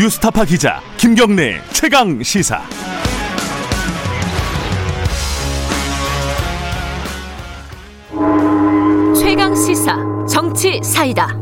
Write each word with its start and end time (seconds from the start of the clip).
뉴스타파 0.00 0.46
기자 0.46 0.80
김경래 0.96 1.60
최강 1.74 2.22
시사. 2.22 2.62
최강 9.14 9.54
시사 9.54 9.98
정치 10.26 10.80
사이다. 10.82 11.38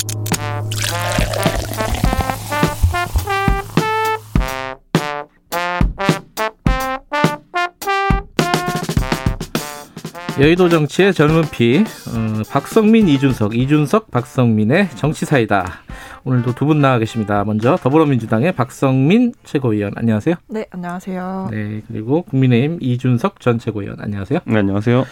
여의도 10.40 10.68
정치의 10.68 11.14
젊은 11.14 11.42
피 11.50 11.84
어, 12.08 12.42
박성민 12.50 13.08
이준석 13.08 13.56
이준석 13.56 14.10
박성민의 14.10 14.90
정치사이다 14.96 15.82
오늘도 16.24 16.54
두 16.54 16.66
분 16.66 16.80
나와 16.80 16.98
계십니다. 16.98 17.44
먼저 17.44 17.76
더불어민주당의 17.76 18.52
박성민 18.52 19.32
최고위원. 19.44 19.92
안녕하세요. 19.96 20.34
네 20.48 20.66
안녕하세요. 20.70 21.48
네 21.50 21.82
그리고 21.88 22.22
국민의힘 22.22 22.78
이준석 22.80 23.40
전 23.40 23.58
최고위원. 23.58 23.98
안녕하세요. 24.00 24.40
네 24.44 24.58
안녕하세요. 24.58 25.04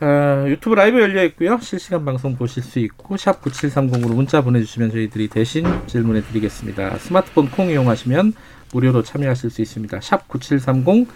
어, 0.00 0.44
유튜브 0.48 0.74
라이브 0.74 1.00
열려 1.00 1.22
있고요. 1.26 1.58
실시간 1.60 2.04
방송 2.04 2.34
보실 2.34 2.62
수 2.64 2.80
있고 2.80 3.16
샵 3.16 3.40
9730으로 3.42 4.14
문자 4.14 4.40
보내주시면 4.42 4.90
저희들이 4.90 5.28
대신 5.28 5.64
질문해 5.86 6.22
드리겠습니다. 6.22 6.98
스마트폰 6.98 7.48
콩 7.50 7.68
이용하시면 7.70 8.32
무료로 8.72 9.02
참여하실 9.04 9.50
수 9.50 9.62
있습니다. 9.62 10.00
샵 10.00 10.26
9730 10.28 11.06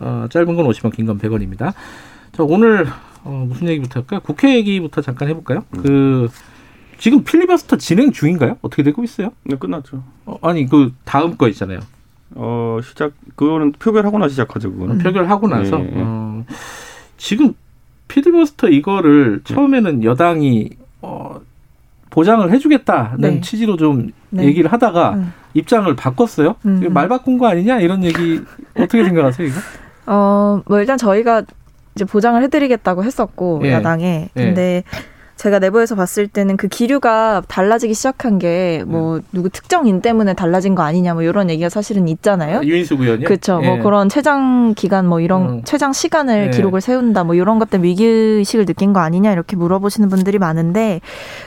어, 0.00 0.26
짧은 0.30 0.56
건 0.56 0.66
50원 0.66 0.92
긴 0.92 1.06
건 1.06 1.18
100원입니다. 1.20 1.74
자, 2.32 2.42
오늘 2.42 2.88
어, 3.22 3.44
무슨 3.48 3.68
얘기부터 3.68 4.00
할까요? 4.00 4.18
국회 4.24 4.56
얘기부터 4.56 5.00
잠깐 5.00 5.28
해볼까요? 5.28 5.64
음. 5.76 5.82
그 5.82 6.28
지금 7.04 7.22
필리버스터 7.22 7.76
진행 7.76 8.12
중인가요? 8.12 8.56
어떻게 8.62 8.82
되고 8.82 9.04
있어요? 9.04 9.32
네 9.42 9.58
끝났죠. 9.58 10.02
어, 10.24 10.38
아니 10.40 10.66
그 10.66 10.90
다음 11.04 11.36
거 11.36 11.48
있잖아요. 11.48 11.80
어 12.34 12.78
시작 12.82 13.12
그거는 13.36 13.72
표결하고 13.72 14.16
나 14.16 14.26
시작하죠 14.26 14.72
그거는. 14.72 14.94
음. 14.94 14.98
표결하고 15.00 15.46
나서 15.48 15.76
네. 15.76 15.92
어, 15.96 16.46
지금 17.18 17.52
필리버스터 18.08 18.70
이거를 18.70 19.42
처음에는 19.44 20.02
여당이 20.02 20.70
어, 21.02 21.42
보장을 22.08 22.50
해주겠다는 22.50 23.18
네. 23.18 23.40
취지로 23.42 23.76
좀 23.76 24.08
네. 24.30 24.44
얘기를 24.44 24.72
하다가 24.72 25.10
음. 25.10 25.32
입장을 25.52 25.94
바꿨어요. 25.94 26.54
음. 26.64 26.90
말 26.90 27.10
바꾼 27.10 27.36
거 27.36 27.48
아니냐 27.48 27.80
이런 27.80 28.02
얘기 28.02 28.40
어떻게 28.78 29.04
생각하세요 29.04 29.46
이거? 29.46 29.60
어, 30.06 30.62
뭐 30.64 30.80
일단 30.80 30.96
저희가 30.96 31.42
이제 31.96 32.06
보장을 32.06 32.42
해드리겠다고 32.44 33.04
했었고 33.04 33.60
예. 33.64 33.72
야당에 33.72 34.30
예. 34.34 34.42
근데 34.42 34.84
제가 35.36 35.58
내부에서 35.58 35.94
봤을 35.94 36.28
때는 36.28 36.56
그 36.56 36.68
기류가 36.68 37.42
달라지기 37.48 37.94
시작한 37.94 38.38
게 38.38 38.84
뭐 38.86 39.20
누구 39.32 39.48
특정인 39.50 40.00
때문에 40.00 40.34
달라진 40.34 40.74
거 40.74 40.82
아니냐 40.82 41.14
뭐 41.14 41.22
이런 41.22 41.50
얘기가 41.50 41.68
사실은 41.68 42.08
있잖아요. 42.08 42.60
유인수 42.62 42.94
의원이요? 42.94 43.26
그렇죠. 43.26 43.60
예. 43.62 43.66
뭐 43.68 43.82
그런 43.82 44.08
최장 44.08 44.74
기간 44.76 45.06
뭐 45.06 45.20
이런 45.20 45.42
음. 45.42 45.62
최장 45.64 45.92
시간을 45.92 46.46
예. 46.46 46.50
기록을 46.50 46.80
세운다 46.80 47.24
뭐 47.24 47.34
이런 47.34 47.58
것 47.58 47.70
때문에 47.70 47.88
위기 47.88 48.04
의식을 48.04 48.66
느낀 48.66 48.92
거 48.92 49.00
아니냐 49.00 49.32
이렇게 49.32 49.56
물어보시는 49.56 50.08
분들이 50.08 50.38
많은데 50.38 51.00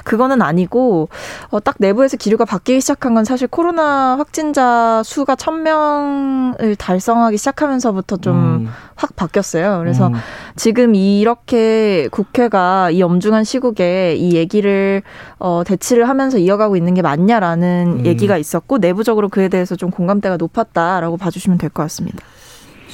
그거는 0.04 0.42
아니고 0.42 1.10
어, 1.50 1.60
딱 1.60 1.76
내부에서 1.80 2.18
기류가 2.18 2.46
바뀌기 2.46 2.82
시작한 2.82 3.14
건 3.14 3.24
사실 3.26 3.48
코로나 3.48 4.18
확진자 4.18 5.02
수가 5.04 5.36
천 5.36 5.64
명을 5.64 6.76
달성하기 6.78 7.38
시작하면서부터 7.38 8.18
좀 8.18 8.68
확 8.98 9.12
음. 9.12 9.16
바뀌었어요. 9.16 9.80
그래서 9.80 10.08
음. 10.08 10.14
지금 10.58 10.94
이렇게 10.96 12.10
국회가 12.12 12.90
이 12.92 13.02
엄중한 13.02 13.46
시국에 13.46 14.16
이 14.16 14.34
얘기를 14.36 15.02
어, 15.40 15.64
대치를 15.66 16.10
하면서 16.10 16.38
이어가고 16.38 16.76
있는 16.76 16.94
게 16.94 17.02
맞냐라는 17.02 18.00
음. 18.00 18.06
얘기가 18.06 18.38
있었고 18.38 18.80
내부적으로 18.80 19.30
그에 19.30 19.48
대해서 19.48 19.76
좀 19.76 19.92
공감대가 19.92 20.36
높았다라고 20.38 21.18
봐주시면 21.18 21.58
될 21.60 21.70
것 21.70 21.84
같습니다. 21.84 22.20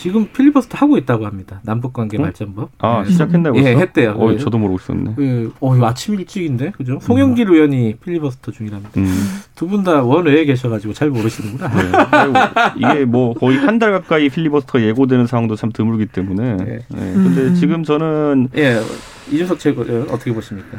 지금 0.03 0.27
필리버스터 0.33 0.77
하고 0.77 0.97
있다고 0.97 1.25
합니다. 1.25 1.61
남북관계 1.63 2.17
어? 2.17 2.23
발전법. 2.23 2.71
아 2.79 3.03
네. 3.05 3.09
시작했나요? 3.11 3.53
예, 3.55 3.61
벌써? 3.61 3.79
했대요. 3.79 4.11
어 4.17 4.33
예. 4.33 4.37
저도 4.37 4.57
모르고 4.57 4.77
있었네. 4.81 5.13
그, 5.15 5.53
어, 5.61 5.77
이거 5.77 5.87
아침 5.87 6.15
일찍인데, 6.15 6.71
그죠? 6.71 6.99
송영길 7.01 7.49
의원이 7.49 7.95
필리버스터 8.03 8.51
중이랍니다. 8.51 8.91
음. 8.97 9.39
두분 9.55 9.83
다 9.83 10.03
원외에 10.03 10.43
계셔가지고 10.43 10.91
잘 10.93 11.09
모르시는구나. 11.09 11.69
네. 11.69 12.73
이게 12.75 13.05
뭐 13.05 13.33
거의 13.33 13.57
한 13.59 13.79
달 13.79 13.91
가까이 13.93 14.27
필리버스터 14.29 14.81
예고되는 14.81 15.25
상황도 15.25 15.55
참 15.55 15.71
드물기 15.71 16.07
때문에. 16.07 16.57
네. 16.57 16.65
네. 16.89 17.13
근데 17.13 17.41
음. 17.43 17.55
지금 17.55 17.83
저는 17.85 18.49
예, 18.57 18.81
이준석 19.31 19.57
최고 19.59 19.83
의원 19.83 20.09
어떻게 20.09 20.33
보십니까? 20.33 20.77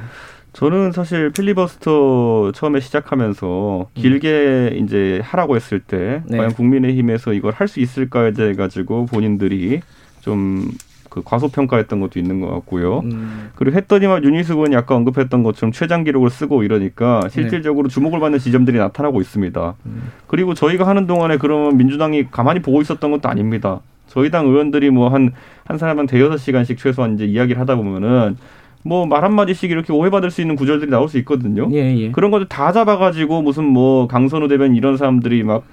저는 0.54 0.92
사실 0.92 1.30
필리버스터 1.30 2.52
처음에 2.54 2.80
시작하면서 2.80 3.88
길게 3.94 4.78
이제 4.80 5.20
하라고 5.24 5.56
했을 5.56 5.80
때 5.80 6.22
네. 6.26 6.38
과연 6.38 6.52
국민의힘에서 6.54 7.32
이걸 7.32 7.52
할 7.52 7.68
수 7.68 7.80
있을까에 7.80 8.32
대해 8.32 8.54
가지고 8.54 9.06
본인들이 9.06 9.80
좀 10.20 10.70
그 11.10 11.22
과소평가했던 11.24 12.00
것도 12.00 12.18
있는 12.18 12.40
것 12.40 12.48
같고요. 12.48 12.98
음, 13.04 13.50
그리고 13.54 13.76
했더니만 13.76 14.24
윤희숙 14.24 14.56
의원이 14.56 14.74
아까 14.74 14.96
언급했던 14.96 15.44
것처럼 15.44 15.70
최장 15.70 16.02
기록을 16.02 16.28
쓰고 16.28 16.64
이러니까 16.64 17.28
실질적으로 17.30 17.86
주목을 17.86 18.18
받는 18.18 18.40
지점들이 18.40 18.78
나타나고 18.78 19.20
있습니다. 19.20 19.74
음. 19.86 20.10
그리고 20.26 20.54
저희가 20.54 20.88
하는 20.88 21.06
동안에 21.06 21.36
그러면 21.38 21.76
민주당이 21.76 22.32
가만히 22.32 22.60
보고 22.60 22.80
있었던 22.82 23.12
것도 23.12 23.28
아닙니다. 23.28 23.78
저희 24.08 24.28
당 24.32 24.46
의원들이 24.46 24.90
뭐 24.90 25.08
한 25.08 25.32
한 25.66 25.78
사람 25.78 26.00
한 26.00 26.06
대여섯 26.08 26.40
시간씩 26.40 26.78
최소한 26.78 27.14
이제 27.14 27.24
이야기를 27.26 27.60
하다 27.60 27.76
보면은 27.76 28.36
뭐 28.84 29.06
말 29.06 29.24
한마디씩 29.24 29.70
이렇게 29.70 29.92
오해받을 29.92 30.30
수 30.30 30.40
있는 30.40 30.56
구절들이 30.56 30.90
나올 30.90 31.08
수 31.08 31.18
있거든요. 31.18 31.68
예, 31.72 31.96
예. 31.96 32.10
그런 32.12 32.30
것들 32.30 32.48
다 32.48 32.70
잡아가지고 32.70 33.42
무슨 33.42 33.64
뭐 33.64 34.06
강선우 34.06 34.48
대변 34.48 34.76
이런 34.76 34.96
사람들이 34.96 35.42
막 35.42 35.64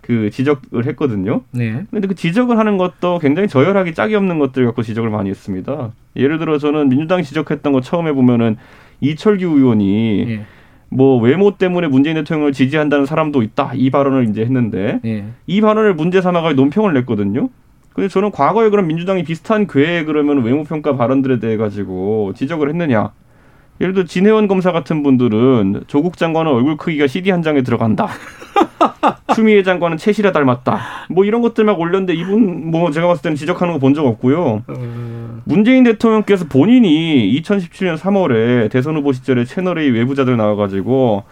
그 0.00 0.30
지적을 0.30 0.86
했거든요. 0.86 1.42
네. 1.52 1.84
근데 1.90 2.08
그 2.08 2.14
지적을 2.14 2.58
하는 2.58 2.78
것도 2.78 3.18
굉장히 3.20 3.48
저열하게 3.48 3.94
짝이 3.94 4.14
없는 4.14 4.38
것들 4.38 4.64
갖고 4.66 4.82
지적을 4.82 5.10
많이 5.10 5.30
했습니다. 5.30 5.92
예를 6.16 6.38
들어 6.38 6.58
저는 6.58 6.88
민주당이 6.88 7.22
지적했던 7.22 7.72
거 7.72 7.80
처음에 7.80 8.12
보면은 8.12 8.56
이철규 9.00 9.44
의원이 9.46 10.24
예, 10.28 10.40
뭐 10.88 11.20
외모 11.20 11.56
때문에 11.56 11.86
문재인 11.86 12.16
대통령을 12.16 12.52
지지한다는 12.52 13.06
사람도 13.06 13.42
있다 13.42 13.72
이 13.74 13.90
발언을 13.90 14.28
이제 14.28 14.40
했는데 14.42 15.00
예. 15.04 15.26
이 15.46 15.60
발언을 15.60 15.94
문제 15.94 16.20
삼아가 16.20 16.54
논평을 16.54 16.92
냈거든요. 16.94 17.48
근데 17.92 18.08
저는 18.08 18.30
과거에 18.30 18.70
그럼 18.70 18.86
민주당이 18.86 19.24
비슷한 19.24 19.66
궤에 19.66 20.04
그러면 20.04 20.42
외모 20.44 20.64
평가 20.64 20.96
발언들에 20.96 21.38
대해 21.40 21.56
가지고 21.56 22.32
지적을 22.34 22.68
했느냐? 22.68 23.10
예를 23.80 23.94
들어 23.94 24.04
진혜원 24.04 24.46
검사 24.46 24.72
같은 24.72 25.02
분들은 25.02 25.84
조국 25.86 26.16
장관은 26.18 26.52
얼굴 26.52 26.76
크기가 26.76 27.06
CD 27.06 27.30
한 27.30 27.42
장에 27.42 27.62
들어간다. 27.62 28.08
추미애 29.34 29.62
장관은 29.62 29.96
채실에 29.96 30.32
닮았다. 30.32 30.78
뭐 31.08 31.24
이런 31.24 31.40
것들 31.40 31.64
막 31.64 31.80
올렸는데 31.80 32.14
이분 32.14 32.70
뭐 32.70 32.90
제가 32.90 33.06
봤을 33.06 33.22
때는 33.22 33.36
지적하는 33.36 33.74
거 33.74 33.78
본 33.80 33.94
적 33.94 34.06
없고요. 34.06 34.62
어, 34.68 35.40
문재인 35.44 35.84
대통령께서 35.84 36.44
본인이 36.46 37.32
2017년 37.40 37.96
3월에 37.96 38.70
대선 38.70 38.96
후보 38.96 39.12
시절에 39.12 39.44
채널A 39.46 39.88
외부자들 39.90 40.36
나와가지고 40.36 41.24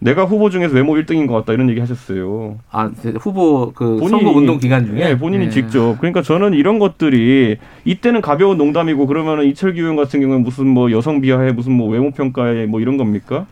내가 0.00 0.24
후보 0.24 0.48
중에서 0.50 0.74
외모 0.74 0.94
1등인 0.94 1.26
것 1.26 1.34
같다 1.34 1.52
이런 1.52 1.68
얘기 1.70 1.80
하셨어요. 1.80 2.58
아, 2.70 2.90
이제 2.96 3.12
후보 3.18 3.72
그 3.74 3.96
본인이- 3.98 4.08
선거 4.10 4.30
운동 4.30 4.58
기간 4.58 4.86
중에 4.86 4.98
네, 4.98 5.18
본인이 5.18 5.46
예. 5.46 5.50
직접. 5.50 5.96
그러니까 5.98 6.22
저는 6.22 6.54
이런 6.54 6.78
것들이 6.78 7.56
이때는 7.84 8.20
가벼운 8.20 8.58
농담이고 8.58 9.06
그러면은 9.06 9.44
이철규 9.46 9.80
의원 9.80 9.96
같은 9.96 10.20
경우는 10.20 10.42
무슨 10.44 10.66
뭐 10.68 10.90
여성 10.92 11.20
비하해 11.20 11.52
무슨 11.52 11.72
뭐 11.72 11.88
외모 11.88 12.10
평가에 12.12 12.66
뭐 12.66 12.80
이런 12.80 12.96
겁니까? 12.96 13.46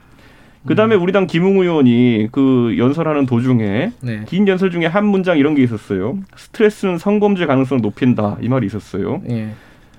그다음에 0.67 0.97
우리 0.97 1.13
당 1.13 1.29
김웅 1.29 1.59
의원이 1.61 2.29
그 2.33 2.75
연설하는 2.77 3.27
도중에 3.27 3.93
네. 4.03 4.23
긴 4.27 4.49
연설 4.49 4.73
중에 4.73 4.87
한 4.87 5.07
문장 5.07 5.39
이런 5.39 5.55
게 5.55 5.63
있었어요. 5.63 6.19
스트레스는 6.37 6.99
성범죄 6.99 7.47
가능성을 7.47 7.81
높인다 7.83 8.37
이 8.41 8.49
말이 8.49 8.67
있었어요. 8.67 9.21
예. 9.31 9.49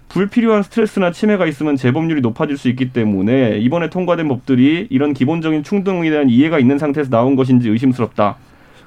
불필요한 0.10 0.64
스트레스나 0.64 1.12
치매가 1.12 1.46
있으면 1.48 1.76
재범률이 1.76 2.22
높아질 2.22 2.58
수 2.58 2.70
있기 2.70 2.92
때문에 2.94 3.58
이번에 3.60 3.90
통과된 3.90 4.28
법들이 4.28 4.88
이런 4.90 5.14
기본적인 5.14 5.64
충동에 5.64 6.10
대한 6.10 6.30
이해가 6.30 6.60
있는 6.60 6.78
상태에서 6.78 7.10
나온 7.10 7.36
것인지 7.36 7.70
의심스럽다. 7.70 8.38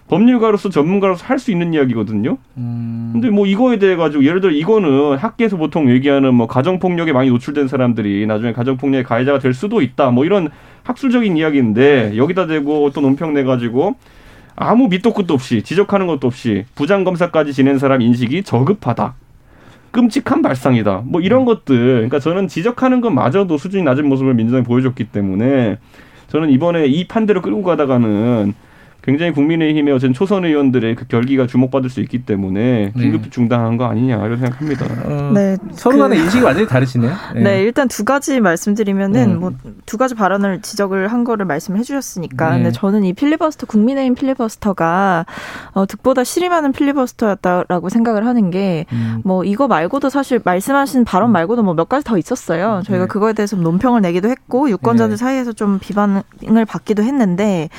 법률가로서 0.08 0.70
전문가로서 0.70 1.24
할 1.24 1.38
수 1.38 1.52
있는 1.52 1.72
이야기거든요. 1.72 2.36
음, 2.56 3.10
근데 3.12 3.30
뭐 3.30 3.46
이거에 3.46 3.78
대해 3.78 3.94
가지고 3.94 4.24
예를 4.24 4.40
들어 4.40 4.52
이거는 4.52 5.16
학계에서 5.16 5.56
보통 5.56 5.88
얘기하는 5.88 6.34
뭐 6.34 6.48
가정 6.48 6.80
폭력에 6.80 7.12
많이 7.12 7.30
노출된 7.30 7.68
사람들이 7.68 8.26
나중에 8.26 8.52
가정 8.52 8.76
폭력의 8.76 9.04
가해자가 9.04 9.38
될 9.38 9.54
수도 9.54 9.80
있다. 9.80 10.10
뭐 10.10 10.24
이런 10.24 10.48
학술적인 10.82 11.36
이야기인데 11.36 12.16
여기다 12.16 12.46
대고 12.46 12.90
또 12.90 13.00
논평 13.00 13.34
내 13.34 13.44
가지고 13.44 13.94
아무 14.56 14.88
밑도 14.88 15.14
끝도 15.14 15.32
없이 15.34 15.62
지적하는 15.62 16.08
것도 16.08 16.26
없이 16.26 16.64
부장 16.74 17.04
검사까지 17.04 17.52
지낸 17.52 17.78
사람 17.78 18.02
인식이 18.02 18.42
저급하다. 18.42 19.14
끔찍한 19.90 20.42
발상이다. 20.42 21.02
뭐 21.04 21.20
이런 21.20 21.44
것들. 21.44 21.76
그러니까 21.76 22.18
저는 22.18 22.48
지적하는 22.48 23.00
것마저도 23.00 23.56
수준이 23.58 23.82
낮은 23.82 24.08
모습을 24.08 24.34
민주당이 24.34 24.64
보여줬기 24.64 25.04
때문에 25.04 25.78
저는 26.28 26.50
이번에 26.50 26.86
이 26.86 27.06
판대로 27.06 27.42
끌고 27.42 27.62
가다가는 27.62 28.54
굉장히 29.02 29.32
국민의힘의 29.32 29.92
어쨌든 29.92 30.14
초선 30.14 30.44
의원들의 30.44 30.94
그 30.94 31.06
결기가 31.06 31.46
주목받을 31.46 31.90
수 31.90 32.00
있기 32.00 32.24
때문에 32.24 32.92
긴급 32.96 33.22
네. 33.22 33.30
중단한 33.30 33.76
거 33.76 33.86
아니냐 33.86 34.16
이런 34.24 34.38
생각합니다. 34.38 34.86
어, 35.04 35.32
네, 35.32 35.56
서로 35.72 35.98
간의 35.98 36.18
인식이 36.20 36.44
완전히 36.44 36.68
다르시네요. 36.68 37.12
예. 37.36 37.40
네, 37.42 37.62
일단 37.62 37.88
두 37.88 38.04
가지 38.04 38.38
말씀드리면은 38.40 39.30
음. 39.30 39.40
뭐두 39.40 39.98
가지 39.98 40.14
발언을 40.14 40.62
지적을 40.62 41.08
한 41.08 41.24
거를 41.24 41.46
말씀해 41.46 41.82
주셨으니까. 41.82 42.50
네. 42.50 42.56
근데 42.58 42.70
저는 42.70 43.04
이 43.04 43.12
필리버스터 43.14 43.66
국민의힘 43.66 44.14
필리버스터가 44.14 45.26
어 45.72 45.86
득보다 45.86 46.22
실임하는 46.22 46.72
필리버스터였다라고 46.72 47.88
생각을 47.88 48.26
하는 48.26 48.50
게 48.50 48.86
음. 48.92 49.22
뭐 49.24 49.44
이거 49.44 49.66
말고도 49.66 50.08
사실 50.10 50.40
말씀하신 50.44 51.04
발언 51.04 51.32
말고도 51.32 51.62
뭐 51.64 51.80
몇 51.80 51.88
가지 51.88 52.04
더 52.04 52.18
있었어요. 52.18 52.82
저희가 52.84 53.04
네. 53.04 53.08
그거에 53.08 53.32
대해서 53.32 53.56
논평을 53.56 54.02
내기도 54.02 54.28
했고 54.28 54.68
유권자들 54.68 55.12
네. 55.12 55.16
사이에서 55.16 55.54
좀 55.54 55.78
비판을 55.78 56.66
받기도 56.68 57.02
했는데 57.02 57.70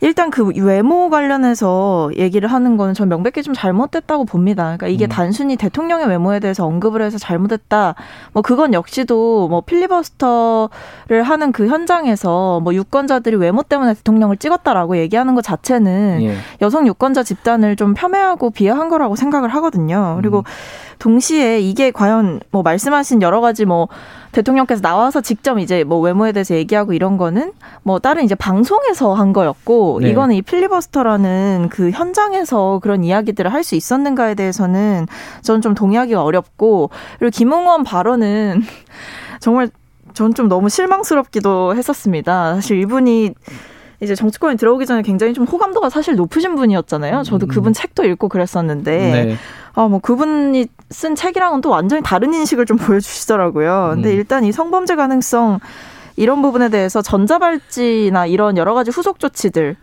일단 0.00 0.30
그 0.30 0.50
외모 0.56 1.10
관련해서 1.10 2.10
얘기를 2.16 2.50
하는 2.50 2.76
거는 2.76 2.94
전 2.94 3.08
명백히 3.08 3.42
좀 3.42 3.54
잘못됐다고 3.54 4.24
봅니다. 4.24 4.64
그러니까 4.64 4.88
이게 4.88 5.06
음. 5.06 5.08
단순히 5.08 5.56
대통령의 5.56 6.08
외모에 6.08 6.40
대해서 6.40 6.64
언급을 6.64 7.02
해서 7.02 7.18
잘못됐다. 7.18 7.94
뭐 8.32 8.42
그건 8.42 8.72
역시도 8.72 9.48
뭐 9.48 9.60
필리버스터를 9.60 11.22
하는 11.22 11.52
그 11.52 11.66
현장에서 11.68 12.60
뭐 12.60 12.74
유권자들이 12.74 13.36
외모 13.36 13.62
때문에 13.62 13.94
대통령을 13.94 14.38
찍었다라고 14.38 14.96
얘기하는 14.96 15.34
것 15.34 15.42
자체는 15.42 16.22
예. 16.22 16.34
여성 16.62 16.86
유권자 16.86 17.22
집단을 17.22 17.76
좀 17.76 17.94
폄훼하고 17.94 18.50
비하한 18.50 18.88
거라고 18.88 19.16
생각을 19.16 19.50
하거든요. 19.50 20.16
그리고 20.20 20.38
음. 20.38 20.44
동시에 20.98 21.60
이게 21.60 21.90
과연 21.90 22.40
뭐 22.50 22.62
말씀하신 22.62 23.22
여러 23.22 23.40
가지 23.40 23.64
뭐 23.64 23.88
대통령께서 24.32 24.80
나와서 24.80 25.20
직접 25.20 25.58
이제 25.58 25.82
뭐 25.84 25.98
외모에 26.00 26.32
대해서 26.32 26.54
얘기하고 26.54 26.92
이런 26.92 27.16
거는 27.16 27.52
뭐 27.82 27.98
다른 27.98 28.24
이제 28.24 28.34
방송에서 28.34 29.14
한 29.14 29.32
거였고 29.32 30.00
네. 30.02 30.10
이거는 30.10 30.36
이 30.36 30.42
필리버스터라는 30.42 31.68
그 31.70 31.90
현장에서 31.90 32.78
그런 32.82 33.04
이야기들을 33.04 33.52
할 33.52 33.60
수 33.60 33.74
있었는가에 33.74 34.34
대해서는 34.36 35.06
저는 35.42 35.60
좀 35.60 35.74
동의하기가 35.74 36.22
어렵고 36.22 36.90
그리고 37.18 37.30
김웅원 37.30 37.84
발언은 37.84 38.62
정말 39.40 39.68
전 40.14 40.32
좀 40.34 40.48
너무 40.48 40.68
실망스럽기도 40.68 41.76
했었습니다. 41.76 42.54
사실 42.54 42.80
이분이 42.80 43.32
이제 44.00 44.14
정치권에 44.14 44.56
들어오기 44.56 44.86
전에 44.86 45.02
굉장히 45.02 45.34
좀 45.34 45.44
호감도가 45.44 45.88
사실 45.90 46.16
높으신 46.16 46.56
분이었잖아요. 46.56 47.22
저도 47.22 47.46
음. 47.46 47.48
그분 47.48 47.72
책도 47.72 48.04
읽고 48.04 48.28
그랬었는데 48.28 48.96
네. 49.24 49.36
아, 49.74 49.86
뭐 49.88 49.98
그분이 50.00 50.66
쓴 50.90 51.14
책이랑은 51.14 51.60
또 51.60 51.70
완전히 51.70 52.02
다른 52.02 52.34
인식을 52.34 52.66
좀 52.66 52.76
보여주시더라고요. 52.78 53.92
근데 53.94 54.10
음. 54.10 54.14
일단 54.14 54.44
이 54.44 54.52
성범죄 54.52 54.96
가능성 54.96 55.60
이런 56.16 56.42
부분에 56.42 56.68
대해서 56.68 57.00
전자발찌나 57.00 58.26
이런 58.26 58.56
여러 58.56 58.74
가지 58.74 58.90
후속 58.90 59.18
조치들에 59.18 59.76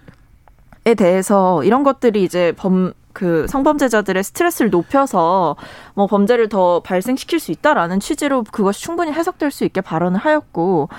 대해서 0.98 1.64
이런 1.64 1.84
것들이 1.84 2.24
이제 2.24 2.54
범, 2.58 2.94
그 3.14 3.48
성범죄자들의 3.48 4.24
스트레스를 4.24 4.70
높여서 4.70 5.56
뭐 5.96 6.06
범죄를 6.06 6.50
더 6.50 6.82
발생시킬 6.82 7.40
수 7.40 7.52
있다라는 7.52 8.00
취지로 8.00 8.44
그것이 8.44 8.82
충분히 8.82 9.12
해석될 9.12 9.50
수 9.50 9.66
있게 9.66 9.82
발언을 9.82 10.20
하였고 10.20 10.90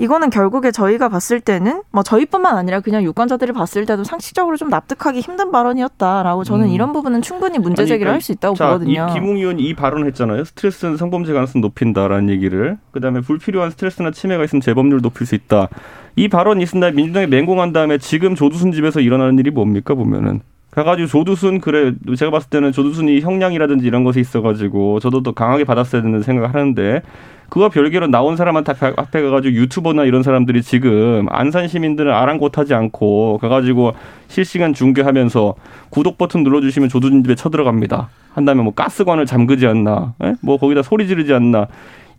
이거는 0.00 0.30
결국에 0.30 0.70
저희가 0.70 1.10
봤을 1.10 1.40
때는 1.40 1.82
뭐 1.90 2.02
저희뿐만 2.02 2.56
아니라 2.56 2.80
그냥 2.80 3.02
유권자들이 3.04 3.52
봤을 3.52 3.84
때도 3.84 4.02
상식적으로 4.02 4.56
좀 4.56 4.70
납득하기 4.70 5.20
힘든 5.20 5.52
발언이었다라고 5.52 6.42
저는 6.44 6.68
음. 6.68 6.70
이런 6.70 6.94
부분은 6.94 7.20
충분히 7.20 7.58
문제 7.58 7.84
제기를 7.84 8.08
아니, 8.08 8.14
할수 8.14 8.32
있다고 8.32 8.56
자, 8.56 8.68
보거든요. 8.68 9.08
이 9.10 9.12
김웅 9.12 9.36
의원이 9.36 9.62
이 9.62 9.74
발언을 9.74 10.06
했잖아요. 10.06 10.44
스트레스는 10.44 10.96
성범죄 10.96 11.34
가능성 11.34 11.60
높인다라는 11.60 12.30
얘기를. 12.30 12.78
그다음에 12.92 13.20
불필요한 13.20 13.72
스트레스나 13.72 14.10
치매가 14.10 14.42
있으면 14.44 14.62
재범률 14.62 15.02
높일 15.02 15.26
수 15.26 15.34
있다. 15.34 15.68
이 16.16 16.28
발언이 16.28 16.62
있은 16.62 16.80
날 16.80 16.92
민주당이 16.92 17.26
맹공한 17.26 17.72
다음에 17.74 17.98
지금 17.98 18.34
조두순 18.34 18.72
집에서 18.72 19.00
일어나는 19.00 19.38
일이 19.38 19.50
뭡니까 19.50 19.94
보면은. 19.94 20.40
가가지고 20.70 21.08
조두순 21.08 21.60
그래 21.60 21.92
제가 22.16 22.30
봤을 22.30 22.48
때는 22.48 22.72
조두순이 22.72 23.20
형량이라든지 23.20 23.86
이런 23.86 24.04
것이 24.04 24.20
있어가지고 24.20 25.00
저도 25.00 25.22
더 25.22 25.32
강하게 25.32 25.64
받았어야 25.64 26.02
되는 26.02 26.22
생각을 26.22 26.54
하는데 26.54 27.02
그와 27.48 27.68
별개로 27.68 28.06
나온 28.06 28.36
사람한테 28.36 28.72
앞에 28.96 29.22
가가지고 29.22 29.54
유튜버나 29.54 30.04
이런 30.04 30.22
사람들이 30.22 30.62
지금 30.62 31.26
안산 31.28 31.66
시민들은 31.66 32.12
아랑곳하지 32.12 32.74
않고 32.74 33.38
가가지고 33.38 33.94
실시간 34.28 34.72
중계하면서 34.72 35.56
구독 35.90 36.16
버튼 36.16 36.44
눌러주시면 36.44 36.88
조두순 36.88 37.24
집에 37.24 37.34
쳐들어갑니다. 37.34 38.08
한 38.32 38.44
다음에 38.44 38.62
뭐 38.62 38.72
가스관을 38.72 39.26
잠그지 39.26 39.66
않나, 39.66 40.14
예? 40.22 40.34
뭐 40.40 40.56
거기다 40.56 40.82
소리 40.82 41.08
지르지 41.08 41.34
않나. 41.34 41.66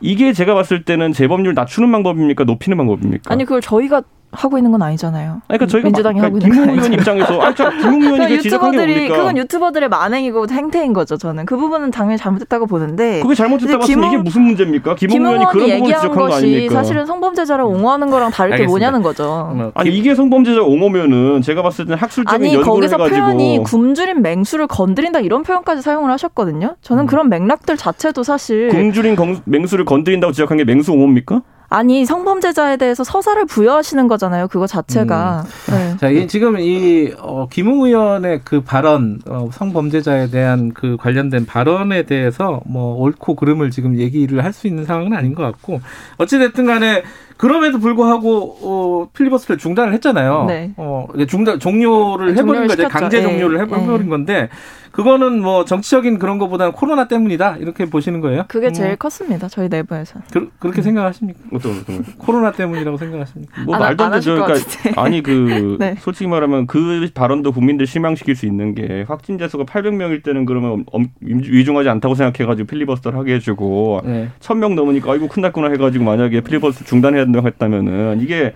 이게 0.02 0.34
제가 0.34 0.54
봤을 0.54 0.84
때는 0.84 1.14
재범률 1.14 1.54
낮추는 1.54 1.90
방법입니까, 1.90 2.44
높이는 2.44 2.78
방법입니까? 2.78 3.32
아니 3.32 3.46
그걸 3.46 3.62
저희가 3.62 4.02
하고 4.32 4.58
있는 4.58 4.72
건 4.72 4.82
아니잖아요. 4.82 5.42
아니, 5.48 5.58
그러니까 5.58 5.66
저희가 5.68 5.88
민주당이 5.88 6.20
막- 6.20 6.26
하고 6.28 6.38
있는 6.38 6.52
김웅 6.52 6.66
건 6.68 6.76
의원. 6.78 6.94
입장에서 6.94 7.42
아니, 7.42 7.56
저 7.56 7.70
김웅 7.70 8.02
의원이 8.02 8.18
그건 8.18 8.28
그 8.38 8.42
지적한 8.42 8.72
게? 8.72 9.08
그건 9.10 9.38
유튜버들의 9.38 9.90
만행이고 9.90 10.48
행태인 10.50 10.94
거죠. 10.94 11.18
저는 11.18 11.46
그 11.46 11.58
부분은 11.58 11.92
당연히 11.92 12.18
잘못했다고 12.18 12.66
보는데 12.68 13.22
그게 13.22 13.36
잘못됐다고 13.36 13.84
김웅- 13.86 14.08
이게 14.08 14.18
무슨 14.18 14.44
문제입니까? 14.44 14.96
김웅 14.96 15.18
의원이 15.18 15.38
김웅원이 15.40 15.52
그런 15.52 15.52
부분을 15.66 15.70
얘기한 15.82 16.02
지적한 16.02 16.18
거 16.18 16.28
것이 16.30 16.46
아닙니까? 16.46 16.74
사실은 16.76 17.06
성범죄자를 17.06 17.64
옹호하는 17.66 18.10
거랑 18.10 18.32
다를 18.32 18.58
게. 18.58 18.66
뭐냐는 18.66 19.02
거죠. 19.02 19.52
뭐, 19.54 19.72
아니 19.76 19.90
이게 19.90 20.16
성범죄자 20.16 20.62
옹호면은 20.62 21.42
제가 21.42 21.62
봤을 21.62 21.86
때는 21.86 21.98
학술적인 21.98 22.34
아니 22.34 22.54
연구를 22.56 22.88
거기서 22.88 22.96
해가지고 23.04 23.20
표현이 23.20 23.64
굶주린 23.64 24.22
맹수를 24.22 24.68
건드린다 24.68 25.20
이런 25.20 25.44
표현까지 25.44 25.82
사용을 25.82 26.10
하셨거든요. 26.12 26.76
저는 26.82 27.06
그런 27.06 27.28
맥락들 27.30 27.76
자체도 27.76 28.24
사실 28.24 28.70
굶주린 28.70 29.16
건- 29.18 29.42
맹수를 29.46 29.84
건드린다고 29.86 30.32
지적한 30.32 30.58
게 30.58 30.64
맹수 30.64 30.94
옹호입니까? 30.94 31.42
아니 31.72 32.06
성범죄자에 32.06 32.76
대해서 32.76 33.06
서사를 33.06 33.46
부여하시는 33.46 34.08
거잖아요. 34.10 34.50
그거 34.50 34.68
자체가. 34.68 35.46
네. 35.72 35.98
자, 35.98 36.10
이, 36.10 36.28
지금 36.28 36.60
이 36.60 37.14
어, 37.18 37.48
김웅 37.50 37.86
의원의 37.86 38.42
그 38.44 38.62
발언, 38.62 39.20
어, 39.26 39.50
성범죄자에 39.54 40.30
대한 40.32 40.74
그 40.74 40.98
관련된 40.98 41.46
발언에 41.46 42.04
대해서 42.04 42.60
뭐 42.66 42.96
옳고 42.98 43.36
그름을 43.36 43.72
지금 43.72 43.98
얘기를 43.98 44.44
할 44.44 44.52
수 44.52 44.68
있는 44.68 44.84
상황은 44.84 45.14
아닌 45.14 45.34
것 45.34 45.44
같고 45.44 45.80
어찌 46.18 46.38
됐든 46.38 46.66
간에 46.66 47.04
그럼에도 47.42 47.80
불구하고 47.80 48.58
어, 48.62 49.10
필리버스터를 49.16 49.58
중단을 49.58 49.94
했잖아요. 49.94 50.46
네. 50.48 50.72
어, 50.78 51.08
중단 51.28 51.60
종료를 51.60 52.30
해버린 52.38 52.46
종료를 52.46 52.68
거죠. 52.68 52.88
강제 52.88 53.18
예, 53.18 53.22
종료를 53.24 53.58
예. 53.58 53.62
해버린 53.64 54.10
건데 54.10 54.48
그거는 54.92 55.42
뭐 55.42 55.66
정치적인 55.66 56.20
그런 56.20 56.38
것보다는 56.38 56.74
코로나 56.74 57.08
때문이다 57.08 57.58
이렇게 57.58 57.86
보시는 57.86 58.20
거예요? 58.22 58.44
그게 58.48 58.72
제일 58.72 58.90
뭐, 58.90 58.96
컸습니다. 58.98 59.48
저희 59.48 59.70
내부에서. 59.70 60.20
그, 60.32 60.52
그렇게 60.60 60.82
생각하십니까? 60.84 61.40
어떤? 61.54 61.82
코로나 62.20 62.52
때문이라고 62.52 62.98
생각하십니까? 62.98 63.64
뭐 63.64 63.76
안- 63.76 63.80
말도 63.82 64.04
안안 64.04 64.20
되죠. 64.20 64.34
그러니까 64.36 64.54
같은데. 64.60 65.02
아니 65.02 65.24
그 65.24 65.78
네. 65.80 65.96
솔직히 66.00 66.28
말하면 66.28 66.68
그 66.68 67.10
발언도 67.14 67.54
국민들 67.54 67.88
실망시킬 67.88 68.36
수 68.36 68.46
있는 68.46 68.76
게 68.76 69.06
확진자 69.08 69.48
수가 69.48 69.64
800명일 69.64 70.24
때는 70.24 70.46
그러면 70.46 70.86
엄- 70.92 71.08
위중하지 71.22 71.90
않다고 71.90 72.14
생각해가지고 72.14 72.68
필리버스터를 72.68 73.18
하게 73.18 73.36
해주고 73.36 74.02
네. 74.04 74.28
1000명 74.42 74.76
넘으니까 74.76 75.14
아이고 75.14 75.28
큰났구나 75.28 75.70
해가지고 75.70 76.04
만약에 76.04 76.42
필리버스터 76.42 76.84
중단해야 76.86 77.26
된다고 77.32 77.48
했다면은 77.48 78.22
이게 78.22 78.54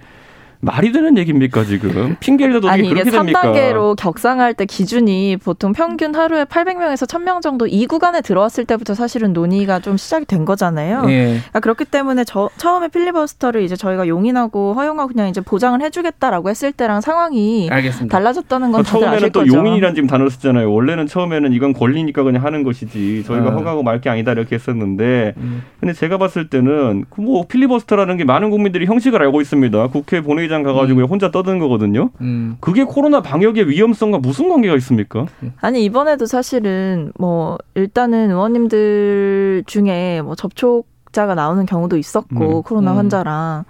말이 0.62 0.92
되는 0.92 1.18
얘기입니까 1.18 1.64
지금 1.66 2.16
핑계를 2.20 2.54
대도 2.54 2.70
아니 2.70 2.86
이게 2.86 2.94
그렇게 2.94 3.12
됩니까? 3.12 3.42
3단계로 3.42 3.96
격상할 3.98 4.54
때 4.54 4.66
기준이 4.66 5.38
보통 5.38 5.74
평균 5.74 6.16
하루에 6.16 6.46
800명에서 6.46 7.08
1000명 7.08 7.42
정도 7.42 7.68
이 7.68 7.86
구간에 7.88 8.22
들어왔을 8.22 8.66
때부터 8.66 8.94
사실은 8.96 9.34
논의가 9.34 9.80
좀 9.80 9.98
시작이 9.98 10.26
된 10.26 10.46
거잖아요. 10.46 11.04
예. 11.10 11.26
그러니까 11.38 11.60
그렇기 11.60 11.86
때문에 11.86 12.24
저 12.24 12.50
처음에 12.58 12.88
필리버스터를 12.88 13.62
이제 13.64 13.76
저희가 13.76 14.08
용인하고 14.08 14.74
허용하고 14.74 15.10
그냥 15.14 15.28
이제 15.30 15.42
보장을 15.42 15.82
해주겠다라고 15.82 16.50
했을 16.50 16.72
때랑 16.72 17.02
상황이 17.02 17.68
알겠습니다. 17.72 18.16
달라졌다는 18.18 18.72
건 18.72 18.84
다들 18.84 19.08
아실 19.08 19.10
처음에는 19.10 19.32
또 19.32 19.40
거죠. 19.42 19.58
용인이라는 19.58 19.96
지금 19.96 20.08
단어를 20.08 20.32
쓰잖아요. 20.32 20.72
원래는 20.72 21.08
처음에는 21.08 21.52
이건 21.54 21.74
권리니까 21.74 22.24
그냥 22.24 22.44
하는 22.44 22.64
것이지 22.64 23.24
저희가 23.26 23.48
아. 23.50 23.52
허가하고 23.52 23.84
말 23.84 23.96
게 23.96 24.10
아니다 24.10 24.34
이렇게 24.34 24.56
했었는데 24.56 25.34
음. 25.38 25.64
근데 25.80 25.94
제가 25.94 26.18
봤을 26.18 26.50
때는 26.50 27.06
그뭐 27.10 27.46
필리버스터라는 27.48 28.18
게 28.18 28.26
많은 28.26 28.50
국민들이 28.50 28.86
형식을 28.86 29.22
알고 29.22 29.40
있습니다. 29.42 29.88
국회 29.88 30.20
본회의 30.22 30.45
장 30.48 30.64
가가지고 30.64 31.02
음. 31.02 31.06
혼자 31.06 31.32
떠드는 31.32 31.60
거거든요. 31.60 32.10
음. 32.22 32.58
그게 32.60 32.84
코로나 32.84 33.22
방역의 33.22 33.70
위험성과 33.70 34.20
무슨 34.20 34.50
관계가 34.50 34.76
있습니까? 34.78 35.26
아니 35.62 35.84
이번에도 35.84 36.26
사실은 36.26 37.12
뭐 37.18 37.58
일단은 37.76 38.32
의원님들 38.32 39.64
중에 39.68 40.22
뭐 40.22 40.36
접촉자가 40.36 41.36
나오는 41.36 41.66
경우도 41.66 41.98
있었고 41.98 42.58
음. 42.60 42.64
코로나 42.64 42.94
음. 42.94 42.98
환자랑 42.98 43.66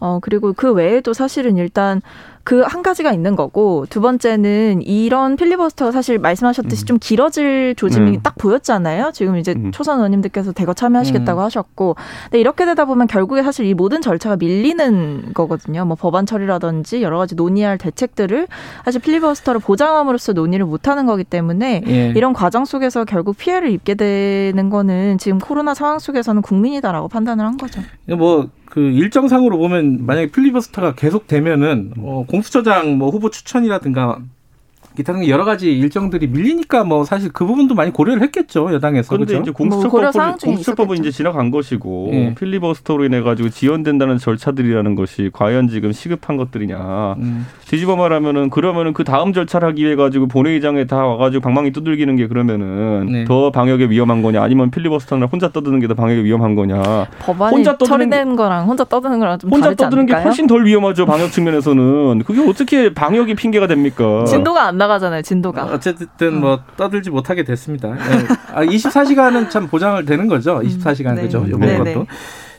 어 0.00 0.18
그리고 0.20 0.52
그 0.52 0.72
외에도 0.72 1.12
사실은 1.12 1.56
일단 1.56 2.00
그 2.48 2.64
한 2.64 2.82
가지가 2.82 3.12
있는 3.12 3.36
거고 3.36 3.86
두 3.90 4.00
번째는 4.00 4.82
이런 4.82 5.36
필리버스터가 5.36 5.92
사실 5.92 6.18
말씀하셨듯이 6.18 6.84
음. 6.84 6.86
좀 6.86 6.98
길어질 6.98 7.74
조짐이 7.76 8.16
음. 8.16 8.20
딱 8.22 8.36
보였잖아요. 8.38 9.10
지금 9.12 9.36
이제 9.36 9.52
음. 9.56 9.70
초선 9.72 9.98
의원님들께서 9.98 10.52
대거 10.52 10.74
참여하시겠다고 10.74 11.40
음. 11.40 11.44
하셨고, 11.44 11.96
근데 12.24 12.40
이렇게 12.40 12.64
되다 12.64 12.84
보면 12.84 13.06
결국에 13.06 13.42
사실 13.42 13.66
이 13.66 13.74
모든 13.74 14.00
절차가 14.00 14.36
밀리는 14.36 15.32
거거든요. 15.34 15.84
뭐 15.84 15.96
법안 15.96 16.24
처리라든지 16.24 17.02
여러 17.02 17.18
가지 17.18 17.34
논의할 17.34 17.78
대책들을 17.78 18.48
사실 18.84 19.00
필리버스터를 19.00 19.60
보장함으로써 19.60 20.32
논의를 20.32 20.64
못 20.64 20.88
하는 20.88 21.06
거기 21.06 21.24
때문에 21.24 21.82
예. 21.86 22.12
이런 22.16 22.32
과정 22.32 22.64
속에서 22.64 23.04
결국 23.04 23.36
피해를 23.36 23.70
입게 23.70 23.94
되는 23.94 24.70
거는 24.70 25.18
지금 25.18 25.38
코로나 25.38 25.74
상황 25.74 25.98
속에서는 25.98 26.42
국민이다라고 26.42 27.08
판단을 27.08 27.44
한 27.44 27.56
거죠. 27.56 27.80
뭐 28.16 28.48
그 28.70 28.80
일정상으로 28.80 29.58
보면 29.58 30.04
만약에 30.04 30.30
필리버스터가 30.30 30.94
계속되면은 30.94 31.92
어, 31.98 32.24
공수처장 32.28 32.98
뭐 32.98 33.10
후보 33.10 33.30
추천이라든가 33.30 34.20
기타 34.98 35.12
등 35.12 35.28
여러 35.28 35.44
가지 35.44 35.70
일정들이 35.78 36.26
밀리니까 36.26 36.82
뭐 36.82 37.04
사실 37.04 37.30
그 37.32 37.46
부분도 37.46 37.76
많이 37.76 37.92
고려를 37.92 38.20
했겠죠 38.22 38.72
여당에서. 38.72 39.08
그런데 39.10 39.34
그렇죠? 39.34 39.52
이제 39.52 39.64
뭐 39.64 39.88
고려 39.88 40.10
사항 40.10 40.36
공수처법은. 40.36 40.96
이제 40.96 41.12
지나간 41.12 41.52
것이고 41.52 42.10
예. 42.14 42.34
필리버스터로 42.34 43.04
인해 43.04 43.20
가지고 43.20 43.48
지연된다는 43.48 44.18
절차들이라는 44.18 44.96
것이 44.96 45.30
과연 45.32 45.68
지금 45.68 45.92
시급한 45.92 46.36
것들이냐. 46.36 47.14
음. 47.18 47.46
뒤집어 47.68 47.94
말하면은 47.94 48.50
그러면은 48.50 48.92
그 48.92 49.04
다음 49.04 49.32
절차를 49.32 49.68
하기 49.68 49.84
위해 49.84 49.94
가지고 49.94 50.26
본회의장에 50.26 50.86
다 50.86 51.06
와가지고 51.06 51.42
방망이 51.42 51.70
두들기는 51.70 52.16
게 52.16 52.26
그러면은 52.26 53.06
네. 53.12 53.24
더 53.24 53.52
방역에 53.52 53.84
위험한 53.90 54.22
거냐 54.22 54.42
아니면 54.42 54.72
필리버스터나 54.72 55.26
혼자 55.26 55.48
떠드는 55.50 55.78
게 55.78 55.86
더 55.86 55.94
방역에 55.94 56.24
위험한 56.24 56.56
거냐 56.56 57.06
법안이 57.20 57.54
혼자 57.56 57.78
처리된 57.78 58.34
거랑 58.34 58.66
혼자 58.66 58.82
떠드는 58.84 59.18
거랑 59.20 59.38
좀 59.38 59.50
혼자 59.52 59.66
다르지 59.66 59.84
떠드는 59.84 60.06
게 60.06 60.12
않을까요? 60.14 60.28
훨씬 60.28 60.46
덜 60.48 60.66
위험하죠 60.66 61.06
방역 61.06 61.30
측면에서는 61.30 62.24
그게 62.24 62.40
어떻게 62.48 62.92
방역이 62.92 63.34
핑계가 63.36 63.68
됩니까? 63.68 64.24
진도가 64.24 64.66
안 64.66 64.78
나 64.78 64.87
가잖아요. 64.88 65.22
진도가. 65.22 65.66
어쨌든 65.66 66.40
뭐 66.40 66.62
떠들지 66.76 67.10
못하게 67.10 67.44
됐습니다. 67.44 67.90
예. 67.90 68.26
아, 68.52 68.64
24시간은 68.64 69.50
참 69.50 69.68
보장을 69.68 70.04
되는 70.04 70.26
거죠. 70.26 70.58
24시간 70.60 71.14
네. 71.14 71.22
그죠? 71.22 71.44
이번 71.46 71.60
네, 71.60 71.78
것도. 71.78 71.84
네. 71.84 72.06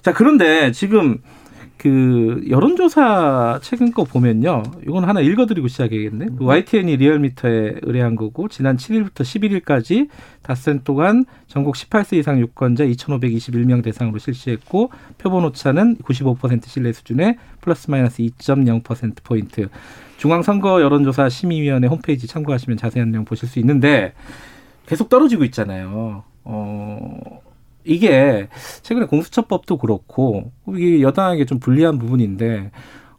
자 0.02 0.14
그런데 0.14 0.72
지금 0.72 1.18
그 1.80 2.44
여론조사 2.50 3.60
최근 3.64 3.92
거 3.94 4.04
보면요. 4.04 4.64
이건 4.86 5.06
하나 5.06 5.22
읽어드리고 5.22 5.70
시작해야겠네. 5.70 6.28
그 6.38 6.44
YTN이 6.44 6.98
리얼미터에 6.98 7.76
의뢰한 7.82 8.18
거고 8.18 8.50
지난 8.50 8.76
7일부터 8.76 9.22
11일까지 9.22 10.10
닷새 10.42 10.78
동안 10.84 11.24
전국 11.48 11.76
18세 11.76 12.18
이상 12.18 12.38
유권자 12.38 12.84
2,521명 12.84 13.82
대상으로 13.82 14.20
실시했고 14.20 14.92
표본 15.18 15.46
오차는 15.46 15.98
95% 16.04 16.68
신뢰 16.68 16.92
수준의 16.92 17.38
플러스 17.62 17.90
마이너스 17.90 18.24
2.0% 18.24 19.24
포인트. 19.24 19.70
중앙선거 20.20 20.82
여론조사 20.82 21.30
심의위원회 21.30 21.88
홈페이지 21.88 22.28
참고하시면 22.28 22.78
자세한 22.78 23.10
내용 23.10 23.24
보실 23.24 23.48
수 23.48 23.58
있는데 23.60 24.14
계속 24.86 25.08
떨어지고 25.08 25.46
있잖아요. 25.46 26.24
어, 26.44 27.20
이게 27.86 28.50
최근에 28.82 29.06
공수처법도 29.06 29.78
그렇고 29.78 30.52
이게 30.68 31.02
여당에게 31.02 31.46
좀 31.46 31.60
불리한 31.60 32.00
부분인데 32.00 32.72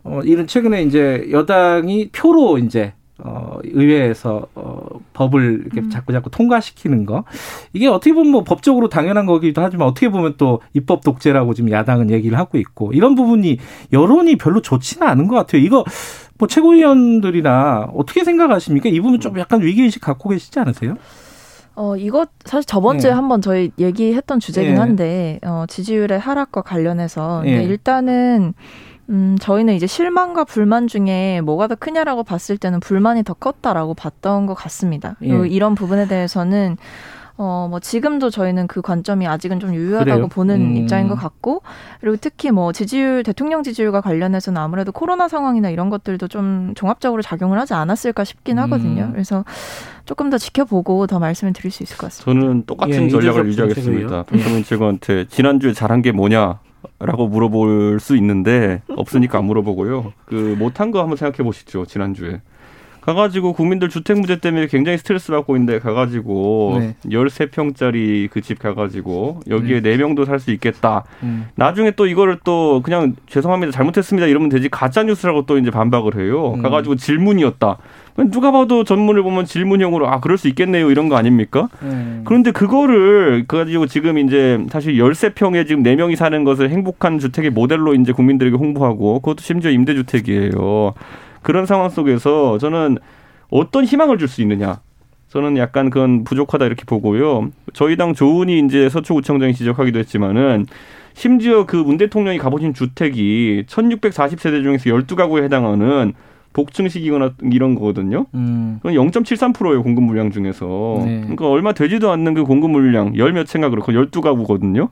어, 0.04 0.21
이런 0.25 0.47
최근에 0.47 0.83
이제 0.83 1.26
여당이 1.30 2.11
표로 2.11 2.59
이제 2.59 2.92
어, 3.23 3.59
의회에서 3.62 4.47
어, 4.54 4.87
법을 5.14 5.69
이렇게 5.73 5.88
자꾸 5.88 6.12
자꾸 6.12 6.30
통과시키는 6.30 7.07
거 7.07 7.25
이게 7.73 7.87
어떻게 7.87 8.12
보면 8.12 8.30
뭐 8.30 8.45
법적으로 8.45 8.88
당연한 8.90 9.25
거기도 9.25 9.62
하지만 9.62 9.88
어떻게 9.88 10.11
보면 10.11 10.35
또 10.37 10.61
입법 10.75 11.02
독재라고 11.02 11.54
지금 11.54 11.71
야당은 11.71 12.11
얘기를 12.11 12.38
하고 12.38 12.59
있고 12.59 12.92
이런 12.92 13.14
부분이 13.14 13.59
여론이 13.92 14.37
별로 14.37 14.61
좋지는 14.61 15.07
않은 15.07 15.28
것 15.28 15.37
같아요. 15.37 15.62
이거 15.62 15.85
뭐 16.40 16.49
최고위원들이나 16.49 17.90
어떻게 17.94 18.25
생각하십니까? 18.25 18.88
이 18.88 18.99
부분 19.00 19.20
좀 19.20 19.38
약간 19.38 19.61
위기의식 19.61 20.00
갖고 20.00 20.30
계시지 20.30 20.59
않으세요? 20.59 20.94
어, 21.76 21.97
이거 21.97 22.26
사실 22.44 22.66
저번 22.66 22.99
주에 22.99 23.11
예. 23.11 23.14
한번 23.14 23.42
저희 23.42 23.70
얘기했던 23.78 24.40
주제긴 24.40 24.73
예. 24.73 24.76
한데, 24.76 25.38
어, 25.44 25.64
지지율의 25.68 26.18
하락과 26.18 26.62
관련해서. 26.62 27.42
예. 27.47 27.62
일단은, 27.62 28.54
음, 29.11 29.37
저희는 29.40 29.75
이제 29.75 29.87
실망과 29.87 30.44
불만 30.44 30.88
중에 30.88 31.42
뭐가 31.42 31.68
더 31.68 31.75
크냐라고 31.75 32.25
봤을 32.25 32.56
때는 32.56 32.80
불만이 32.80 33.23
더 33.23 33.35
컸다라고 33.35 33.94
봤던 33.94 34.47
것 34.47 34.54
같습니다. 34.54 35.16
예. 35.23 35.28
이런 35.49 35.75
부분에 35.75 36.09
대해서는 36.09 36.76
어, 37.42 37.68
뭐, 37.70 37.80
지금도 37.80 38.28
저희는 38.28 38.66
그 38.66 38.82
관점이 38.82 39.26
아직은 39.26 39.61
좀 39.61 39.75
유효하다고 39.75 40.14
그래요? 40.14 40.28
보는 40.28 40.61
음. 40.61 40.76
입장인 40.76 41.09
것 41.09 41.14
같고, 41.14 41.62
그리고 42.02 42.18
특히 42.20 42.50
뭐, 42.50 42.70
지지율, 42.70 43.23
대통령 43.23 43.62
지지율과 43.62 44.02
관련해서는 44.02 44.61
아무래도 44.61 44.92
코로나 44.92 45.26
상황이나 45.26 45.70
이런 45.70 45.88
것들도 45.88 46.28
좀 46.28 46.75
종합적으로 46.75 47.23
작용을 47.23 47.59
하지 47.59 47.73
않았을까 47.73 48.25
싶긴 48.25 48.59
음. 48.59 48.64
하거든요. 48.64 49.09
그래서 49.12 49.47
조금 50.04 50.28
더 50.28 50.37
지켜보고 50.37 51.06
더 51.06 51.18
말씀을 51.18 51.54
드릴 51.54 51.70
수 51.70 51.82
있을 51.82 51.97
것 51.97 52.09
같습니다. 52.09 52.42
저는 52.42 52.66
똑같은 52.66 53.04
예, 53.04 53.09
전략을 53.09 53.47
유지하겠습니다. 53.47 54.09
정책이요. 54.09 54.25
박성민 54.25 54.64
최고한테 54.64 55.25
지난주에 55.28 55.73
잘한 55.73 56.02
게 56.02 56.12
뭐냐 56.12 56.59
라고 56.99 57.26
물어볼 57.26 58.00
수 58.00 58.16
있는데 58.16 58.82
없으니까 58.88 59.38
안 59.38 59.47
물어보고요. 59.47 60.12
그 60.26 60.56
못한 60.59 60.90
거 60.90 61.00
한번 61.00 61.16
생각해 61.16 61.42
보시죠. 61.42 61.87
지난주에. 61.87 62.42
가가지고 63.00 63.52
국민들 63.54 63.88
주택 63.88 64.19
문제 64.19 64.37
때문에 64.37 64.66
굉장히 64.66 64.99
스트레스 64.99 65.33
받고 65.33 65.57
있는데 65.57 65.78
가가지고 65.78 66.76
네. 66.80 66.95
13평짜리 67.07 68.28
그 68.30 68.40
집 68.42 68.59
가가지고 68.59 69.40
여기에 69.49 69.80
네 69.83 69.97
명도 69.97 70.25
살 70.25 70.40
수 70.40 70.50
있겠다. 70.52 71.04
음. 71.23 71.49
나중에 71.54 71.90
또 71.92 72.07
이거를 72.07 72.38
또 72.45 72.80
그냥 72.83 73.14
죄송합니다 73.26 73.73
잘못했습니다 73.73 74.26
이러면 74.26 74.49
되지 74.49 74.69
가짜 74.71 75.02
뉴스라고 75.02 75.45
또 75.47 75.59
이제 75.59 75.71
반박을 75.71 76.16
해요. 76.19 76.54
음. 76.57 76.62
가가지고 76.62 76.97
질문이었다. 76.97 77.76
누가 78.30 78.50
봐도 78.50 78.85
전문을 78.85 79.23
보면 79.23 79.45
질문형으로 79.47 80.09
아 80.09 80.21
그럴 80.21 80.37
수 80.37 80.49
있겠네요 80.49 80.90
이런 80.90 81.09
거 81.09 81.16
아닙니까? 81.16 81.69
음. 81.83 82.23
그런데 82.26 82.50
그거를 82.50 83.45
그 83.47 83.57
가지고 83.59 83.87
지금 83.87 84.19
이제 84.19 84.59
사실 84.71 84.95
13평에 84.97 85.66
지금 85.66 85.83
4명이 85.83 86.16
사는 86.16 86.42
것을 86.45 86.71
행복한 86.71 87.19
주택의 87.19 87.50
모델로 87.50 87.95
이제 87.95 88.12
국민들에게 88.12 88.57
홍보하고 88.57 89.21
그것도 89.21 89.38
심지어 89.40 89.71
임대주택이에요. 89.71 90.95
그런 91.42 91.66
상황 91.66 91.88
속에서 91.88 92.59
저는 92.59 92.99
어떤 93.50 93.85
희망을 93.85 94.18
줄 94.18 94.28
수 94.28 94.42
있느냐. 94.42 94.80
저는 95.28 95.56
약간 95.59 95.90
그건 95.90 96.25
부족하다 96.25 96.66
이렇게 96.66 96.85
보고요. 96.85 97.50
저희 97.73 97.97
당 97.97 98.14
조은희 98.14 98.59
이제 98.66 98.88
서초구청장이 98.88 99.54
지적하기도 99.54 99.99
했지만은 100.00 100.66
심지어 101.14 101.66
그 101.66 101.76
문 101.76 101.97
대통령이 101.99 102.38
가보신 102.38 102.75
주택이 102.75 103.64
1640세대 103.68 104.62
중에서 104.62 104.85
12가구에 104.90 105.44
해당하는 105.44 106.14
복층식이거나 106.52 107.35
이런 107.52 107.76
거거든요. 107.76 108.26
음. 108.35 108.80
그건 108.82 108.94
0.73%예요 108.94 109.82
공급 109.85 110.02
물량 110.04 110.30
중에서. 110.32 111.02
네. 111.04 111.20
그러니까 111.20 111.49
얼마 111.49 111.73
되지도 111.73 112.11
않는 112.11 112.35
그 112.35 112.42
공급 112.44 112.70
물량 112.73 113.16
열몇 113.16 113.47
채인가 113.47 113.68
그렇고 113.70 113.92
12가구거든요. 113.92 114.88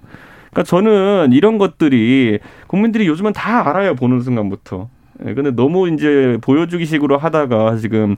그러니까 0.51 0.63
저는 0.65 1.31
이런 1.33 1.59
것들이 1.59 2.39
국민들이 2.69 3.09
요즘은 3.09 3.33
다 3.33 3.69
알아요 3.69 3.97
보는 3.97 4.21
순간부터. 4.21 4.89
예, 5.27 5.35
근데 5.35 5.51
너무 5.51 5.89
이제 5.89 6.39
보여주기식으로 6.41 7.19
하다가 7.19 7.77
지금 7.77 8.17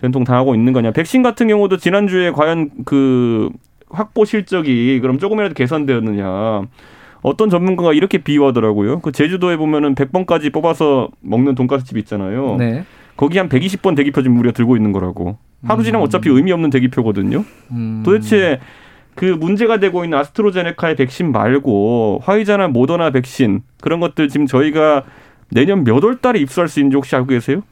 된통 0.00 0.24
당하고 0.24 0.54
있는 0.54 0.72
거냐. 0.72 0.92
백신 0.92 1.22
같은 1.22 1.48
경우도 1.48 1.76
지난주에 1.76 2.30
과연 2.30 2.70
그 2.84 3.50
확보 3.90 4.24
실적이 4.24 5.00
그럼 5.00 5.18
조금이라도 5.18 5.54
개선되었느냐. 5.54 6.62
어떤 7.22 7.50
전문가가 7.50 7.92
이렇게 7.92 8.18
비유하더라고요. 8.18 9.00
그 9.00 9.12
제주도에 9.12 9.56
보면은 9.56 9.94
100번까지 9.94 10.52
뽑아서 10.52 11.08
먹는 11.20 11.54
돈가스 11.54 11.84
집 11.84 11.96
있잖아요. 11.96 12.56
네. 12.56 12.84
거기 13.16 13.38
한 13.38 13.48
120번 13.48 13.96
대기표 13.96 14.22
지금 14.22 14.38
우리가 14.38 14.52
들고 14.52 14.76
있는 14.76 14.92
거라고. 14.92 15.38
하루 15.64 15.82
지나면 15.82 16.06
어차피 16.06 16.28
의미 16.30 16.52
없는 16.52 16.70
대기표거든요. 16.70 17.44
음. 17.72 18.02
도대체 18.04 18.60
그 19.16 19.24
문제가 19.24 19.80
되고 19.80 20.04
있는 20.04 20.16
아스트로제네카의 20.18 20.94
백신 20.94 21.32
말고 21.32 22.20
화이자나 22.22 22.68
모더나 22.68 23.10
백신 23.10 23.62
그런 23.80 23.98
것들 23.98 24.28
지금 24.28 24.46
저희가 24.46 25.02
내년 25.50 25.84
몇 25.84 26.04
월 26.04 26.18
달에 26.18 26.38
입수할 26.40 26.68
수 26.68 26.80
있는지 26.80 26.96
혹시 26.96 27.14
알고 27.16 27.28
계세요? 27.28 27.62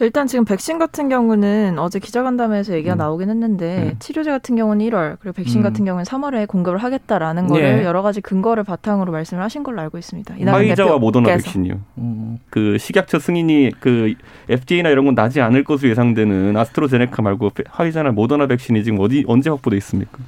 일단 0.00 0.26
지금 0.26 0.44
백신 0.44 0.80
같은 0.80 1.08
경우는 1.08 1.78
어제 1.78 2.00
기자간담회에서 2.00 2.74
얘기가 2.74 2.96
음. 2.96 2.98
나오긴 2.98 3.30
했는데 3.30 3.90
음. 3.92 3.96
치료제 4.00 4.30
같은 4.30 4.56
경우는 4.56 4.84
1월 4.86 5.16
그리고 5.20 5.34
백신 5.34 5.60
음. 5.60 5.62
같은 5.62 5.84
경우는 5.84 6.04
3월에 6.04 6.48
공급을 6.48 6.78
하겠다라는 6.78 7.46
거를 7.46 7.80
예. 7.80 7.84
여러 7.84 8.02
가지 8.02 8.20
근거를 8.20 8.64
바탕으로 8.64 9.12
말씀을 9.12 9.44
하신 9.44 9.62
걸로 9.62 9.80
알고 9.80 9.98
있습니다. 9.98 10.34
화이자와 10.44 10.98
모더나. 10.98 11.28
백신이요. 11.28 11.74
음. 11.98 12.38
그 12.50 12.78
식약처 12.78 13.20
승인이 13.20 13.72
그 13.78 14.14
FDA나 14.48 14.88
이런 14.88 15.04
건 15.04 15.14
나지 15.14 15.40
않을 15.40 15.62
것으로 15.62 15.90
예상되는 15.90 16.56
아스트로제네카 16.56 17.22
말고 17.22 17.52
화이자나 17.68 18.10
모더나 18.10 18.48
백신이 18.48 18.82
지금 18.82 18.98
어디 18.98 19.24
언제 19.28 19.50
확보돼 19.50 19.76
있습니까? 19.76 20.18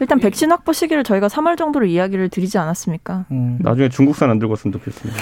일단 0.00 0.18
백신 0.18 0.50
확보 0.50 0.72
시기를 0.72 1.04
저희가 1.04 1.28
3월 1.28 1.56
정도로 1.56 1.86
이야기를 1.86 2.30
드리지 2.30 2.58
않았습니까? 2.58 3.26
음. 3.30 3.58
나중에 3.60 3.88
중국산 3.90 4.30
안 4.30 4.38
들고 4.38 4.52
왔으면 4.52 4.72
좋겠습니다. 4.72 5.20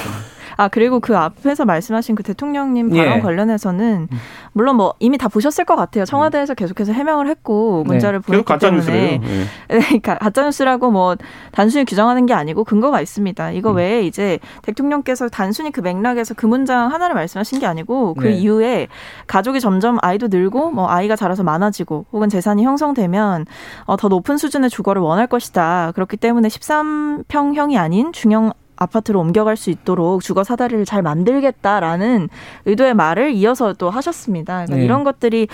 아 0.58 0.66
그리고 0.66 0.98
그 0.98 1.16
앞에서 1.16 1.64
말씀하신 1.64 2.16
그 2.16 2.24
대통령님 2.24 2.94
예. 2.96 3.04
발언 3.04 3.20
관련해서는 3.20 4.08
물론 4.52 4.74
뭐 4.76 4.92
이미 4.98 5.16
다 5.16 5.28
보셨을 5.28 5.64
것 5.64 5.76
같아요. 5.76 6.04
청와대에서 6.04 6.54
계속해서 6.54 6.92
해명을 6.92 7.28
했고 7.28 7.84
네. 7.86 7.92
문자를 7.92 8.18
계속 8.18 8.26
보냈기 8.26 8.44
가짜. 8.44 8.68
때문에 8.68 9.20
예. 9.22 9.46
그러니까 9.68 10.18
가짜 10.18 10.42
뉴스라고 10.42 10.90
뭐 10.90 11.14
단순히 11.52 11.84
규정하는 11.84 12.26
게 12.26 12.34
아니고 12.34 12.64
근거가 12.64 13.00
있습니다. 13.00 13.52
이거 13.52 13.70
음. 13.70 13.76
외에 13.76 14.02
이제 14.02 14.40
대통령께서 14.62 15.28
단순히 15.28 15.70
그 15.70 15.80
맥락에서 15.80 16.34
그 16.34 16.46
문장 16.46 16.90
하나를 16.90 17.14
말씀하신 17.14 17.60
게 17.60 17.66
아니고 17.66 18.14
그 18.14 18.26
네. 18.26 18.32
이후에 18.32 18.88
가족이 19.28 19.60
점점 19.60 19.98
아이도 20.02 20.26
늘고 20.26 20.72
뭐 20.72 20.88
아이가 20.88 21.14
자라서 21.14 21.44
많아지고 21.44 22.06
혹은 22.10 22.28
재산이 22.28 22.64
형성되면 22.64 23.46
어, 23.84 23.96
더 23.96 24.08
높은 24.08 24.36
수준의 24.36 24.70
주거를 24.70 25.00
원할 25.02 25.28
것이다. 25.28 25.92
그렇기 25.94 26.16
때문에 26.16 26.48
13평형이 26.48 27.78
아닌 27.78 28.12
중형 28.12 28.52
아파트로 28.78 29.20
옮겨갈 29.20 29.56
수 29.56 29.70
있도록 29.70 30.22
주거 30.22 30.44
사다리를 30.44 30.84
잘 30.84 31.02
만들겠다라는 31.02 32.28
의도의 32.64 32.94
말을 32.94 33.32
이어서 33.32 33.72
또 33.72 33.90
하셨습니다. 33.90 34.64
그러니까 34.64 34.76
네. 34.76 34.84
이런 34.84 35.04
것들이 35.04 35.48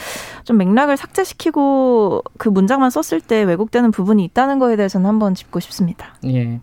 좀 0.45 0.59
맥락을 0.59 0.97
삭제시키고 0.97 2.23
그 2.39 2.49
문장만 2.49 2.91
썼을 2.91 3.21
때 3.21 3.43
왜곡되는 3.43 3.91
부분이 3.91 4.25
있다는 4.25 4.59
거에 4.59 4.77
대해서는 4.77 5.09
한번 5.09 5.35
짚고 5.35 5.61
싶습니다. 5.61 6.15
예. 6.27 6.61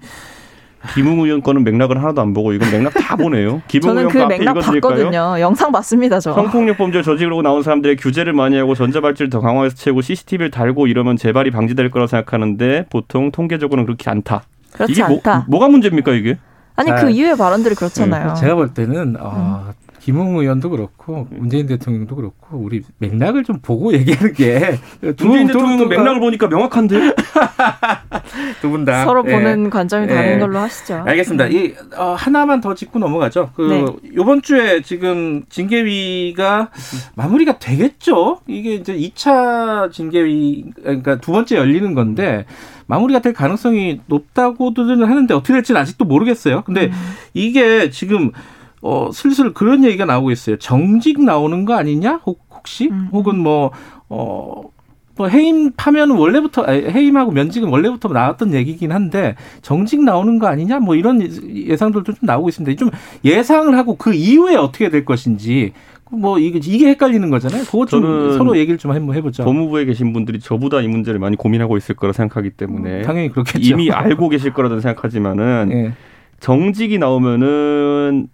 김웅 0.96 1.20
의원 1.20 1.41
거는 1.41 1.63
맥락을 1.63 1.98
하나도 2.01 2.22
안 2.22 2.34
보고 2.34 2.53
이건 2.53 2.72
맥락 2.72 2.94
다 2.96 3.15
보네요. 3.15 3.62
김웅 3.70 3.82
저는 3.82 4.10
의원 4.10 4.30
그 4.30 4.34
맥락? 4.34 4.53
봤거든요. 4.56 5.39
영상 5.39 5.72
봤습니다, 5.72 6.20
저. 6.20 6.34
성폭력 6.34 6.77
범죄를 6.77 7.03
저지르고 7.03 7.44
나온 7.44 7.62
사람들의 7.62 7.98
규제를 7.98 8.34
많이 8.34 8.58
하고 8.58 8.74
전자발찌를 8.74 9.30
더 9.30 9.41
강화해서 9.41 9.75
채우고 9.75 10.01
CCTV를 10.01 10.50
달고 10.50 10.88
이러면 10.88 11.18
재발이 11.18 11.51
방지될 11.51 11.91
거라고 11.91 12.08
생각하는데 12.08 12.86
보통 12.89 13.32
통계적으로는 13.32 13.86
그렇게 13.86 14.10
않다. 14.10 14.44
그렇지 14.74 14.94
이게 14.94 15.03
않다. 15.03 15.46
뭐, 15.48 15.60
가 15.60 15.68
문제입니까 15.68 16.13
이게? 16.13 16.38
아니 16.81 16.89
자, 16.89 17.05
그 17.05 17.09
이후의 17.11 17.38
발언들이 17.38 17.75
그렇잖아요. 17.75 18.33
제가 18.35 18.55
볼 18.55 18.73
때는 18.73 19.15
어, 19.19 19.73
김웅 20.00 20.35
의원도 20.38 20.71
그렇고 20.71 21.27
문재인 21.29 21.67
대통령도 21.67 22.15
그렇고 22.15 22.57
우리 22.57 22.81
맥락을 22.97 23.43
좀 23.43 23.59
보고 23.61 23.93
얘기하는 23.93 24.33
게 24.33 24.79
문재인 25.00 25.45
대통령은 25.47 25.89
맥락을 25.89 26.19
보니까 26.19 26.47
명확한데 26.47 27.13
두 28.61 28.69
분 28.71 28.85
다 28.85 29.05
서로 29.05 29.23
예. 29.27 29.31
보는 29.31 29.69
관점이 29.69 30.07
다른 30.07 30.35
예. 30.35 30.39
걸로 30.39 30.57
하시죠. 30.59 31.03
알겠습니다. 31.05 31.47
이 31.47 31.73
어, 31.95 32.15
하나만 32.17 32.61
더 32.61 32.73
짚고 32.73 32.97
넘어가죠. 32.97 33.51
그 33.55 33.61
네. 33.61 33.85
이번 34.13 34.41
주에 34.41 34.81
지금 34.81 35.43
징계위가 35.50 36.69
마무리가 37.15 37.59
되겠죠. 37.59 38.39
이게 38.47 38.73
이제 38.75 38.95
2차 38.95 39.91
징계위 39.91 40.65
그러니까 40.81 41.17
두 41.17 41.31
번째 41.31 41.57
열리는 41.57 41.93
건데 41.93 42.45
마무리가 42.91 43.19
될 43.21 43.33
가능성이 43.33 44.01
높다고들은 44.07 45.03
하는데 45.03 45.33
어떻게 45.33 45.53
될지는 45.53 45.79
아직도 45.81 46.05
모르겠어요. 46.05 46.63
근데 46.63 46.88
음. 46.88 46.91
이게 47.33 47.89
지금 47.89 48.31
어 48.81 49.10
슬슬 49.13 49.53
그런 49.53 49.83
얘기가 49.83 50.05
나오고 50.05 50.31
있어요. 50.31 50.57
정직 50.57 51.24
나오는 51.24 51.65
거 51.65 51.75
아니냐? 51.75 52.21
혹, 52.25 52.45
혹시 52.51 52.89
음. 52.89 53.10
혹은 53.12 53.39
뭐 53.39 53.71
어 54.10 54.81
뭐 55.21 55.27
해임 55.27 55.71
파면은 55.77 56.15
원래부터 56.15 56.65
해임하고 56.65 57.31
면직은 57.31 57.69
원래부터 57.69 58.10
나왔던 58.10 58.53
얘기긴 58.53 58.91
한데 58.91 59.36
정직 59.62 60.03
나오는 60.03 60.39
거 60.39 60.48
아니냐 60.48 60.79
뭐 60.79 60.95
이런 60.95 61.21
예상들도 61.21 62.13
좀 62.13 62.15
나오고 62.21 62.50
있습니다. 62.50 62.79
좀 62.79 62.89
예상을 63.24 63.75
하고 63.77 63.98
그 63.98 64.13
이후에 64.13 64.55
어떻게 64.55 64.89
될 64.89 65.05
것인지 65.05 65.74
뭐 66.12 66.38
이게 66.39 66.60
이게 66.63 66.89
헷갈리는 66.89 67.30
거잖아요. 67.30 67.63
그거 67.63 67.86
좀 67.86 68.38
서로 68.38 68.58
얘기를 68.58 68.77
좀 68.77 68.91
한번 68.91 69.15
해보죠. 69.15 69.44
법무부에 69.44 69.86
계신 69.86 70.13
분들이 70.13 70.39
저보다 70.39 70.82
이 70.82 70.88
문제를 70.88 71.20
많이 71.20 71.36
고민하고 71.38 71.77
있을 71.77 71.96
거라 71.96 72.12
생각하기 72.13 72.51
때문에 72.51 73.01
당연히 73.03 73.30
그렇겠죠. 73.30 73.60
이미 73.60 73.91
알고 73.91 74.30
계실 74.30 74.53
거라고 74.53 74.80
생각하지만은 74.80 75.70
예. 75.72 75.94
정직이 76.39 76.98
나오면은 76.98 78.27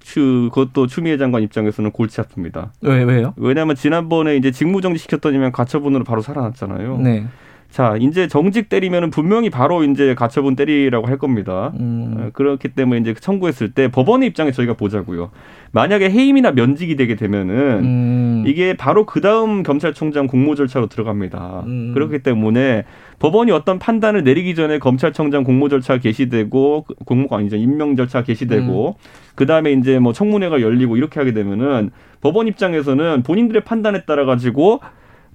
추 0.00 0.48
그것도 0.52 0.88
추미애 0.88 1.16
장관 1.16 1.42
입장에서는 1.42 1.92
골치 1.92 2.20
아픕니다. 2.20 2.70
왜 2.80 3.04
왜요? 3.04 3.34
왜냐하면 3.36 3.76
지난번에 3.76 4.36
이제 4.36 4.50
직무정지 4.50 4.98
시켰더니만 4.98 5.52
가처분으로 5.52 6.02
바로 6.04 6.20
살아났잖아요. 6.22 6.98
네. 6.98 7.26
자, 7.70 7.96
이제 8.00 8.26
정직 8.26 8.68
때리면은 8.68 9.10
분명히 9.10 9.48
바로 9.48 9.84
이제 9.84 10.16
가처분 10.16 10.56
때리라고 10.56 11.06
할 11.06 11.18
겁니다. 11.18 11.72
음. 11.78 12.14
어, 12.18 12.30
그렇기 12.32 12.68
때문에 12.70 13.00
이제 13.00 13.14
청구했을 13.14 13.70
때 13.74 13.88
법원의 13.88 14.28
입장에 14.28 14.50
저희가 14.50 14.74
보자고요. 14.74 15.30
만약에 15.70 16.10
해임이나 16.10 16.50
면직이 16.50 16.96
되게 16.96 17.14
되면은 17.14 17.54
음. 17.84 18.44
이게 18.44 18.74
바로 18.76 19.06
그 19.06 19.20
다음 19.20 19.62
검찰총장 19.62 20.26
공모 20.26 20.56
절차로 20.56 20.88
들어갑니다. 20.88 21.62
음. 21.66 21.92
그렇기 21.94 22.24
때문에 22.24 22.86
법원이 23.20 23.52
어떤 23.52 23.78
판단을 23.78 24.24
내리기 24.24 24.56
전에 24.56 24.80
검찰총장 24.80 25.44
공모 25.44 25.68
절차 25.68 25.98
개시되고 25.98 26.84
그- 26.88 26.94
공모가 27.04 27.36
아니죠 27.36 27.54
임명 27.54 27.94
절차 27.94 28.24
개시되고 28.24 28.96
그 29.36 29.46
다음에 29.46 29.70
이제 29.72 30.00
뭐 30.00 30.12
청문회가 30.12 30.60
열리고 30.60 30.96
이렇게 30.96 31.20
하게 31.20 31.32
되면은 31.34 31.90
법원 32.20 32.48
입장에서는 32.48 33.22
본인들의 33.22 33.62
판단에 33.62 34.04
따라 34.06 34.24
가지고 34.24 34.80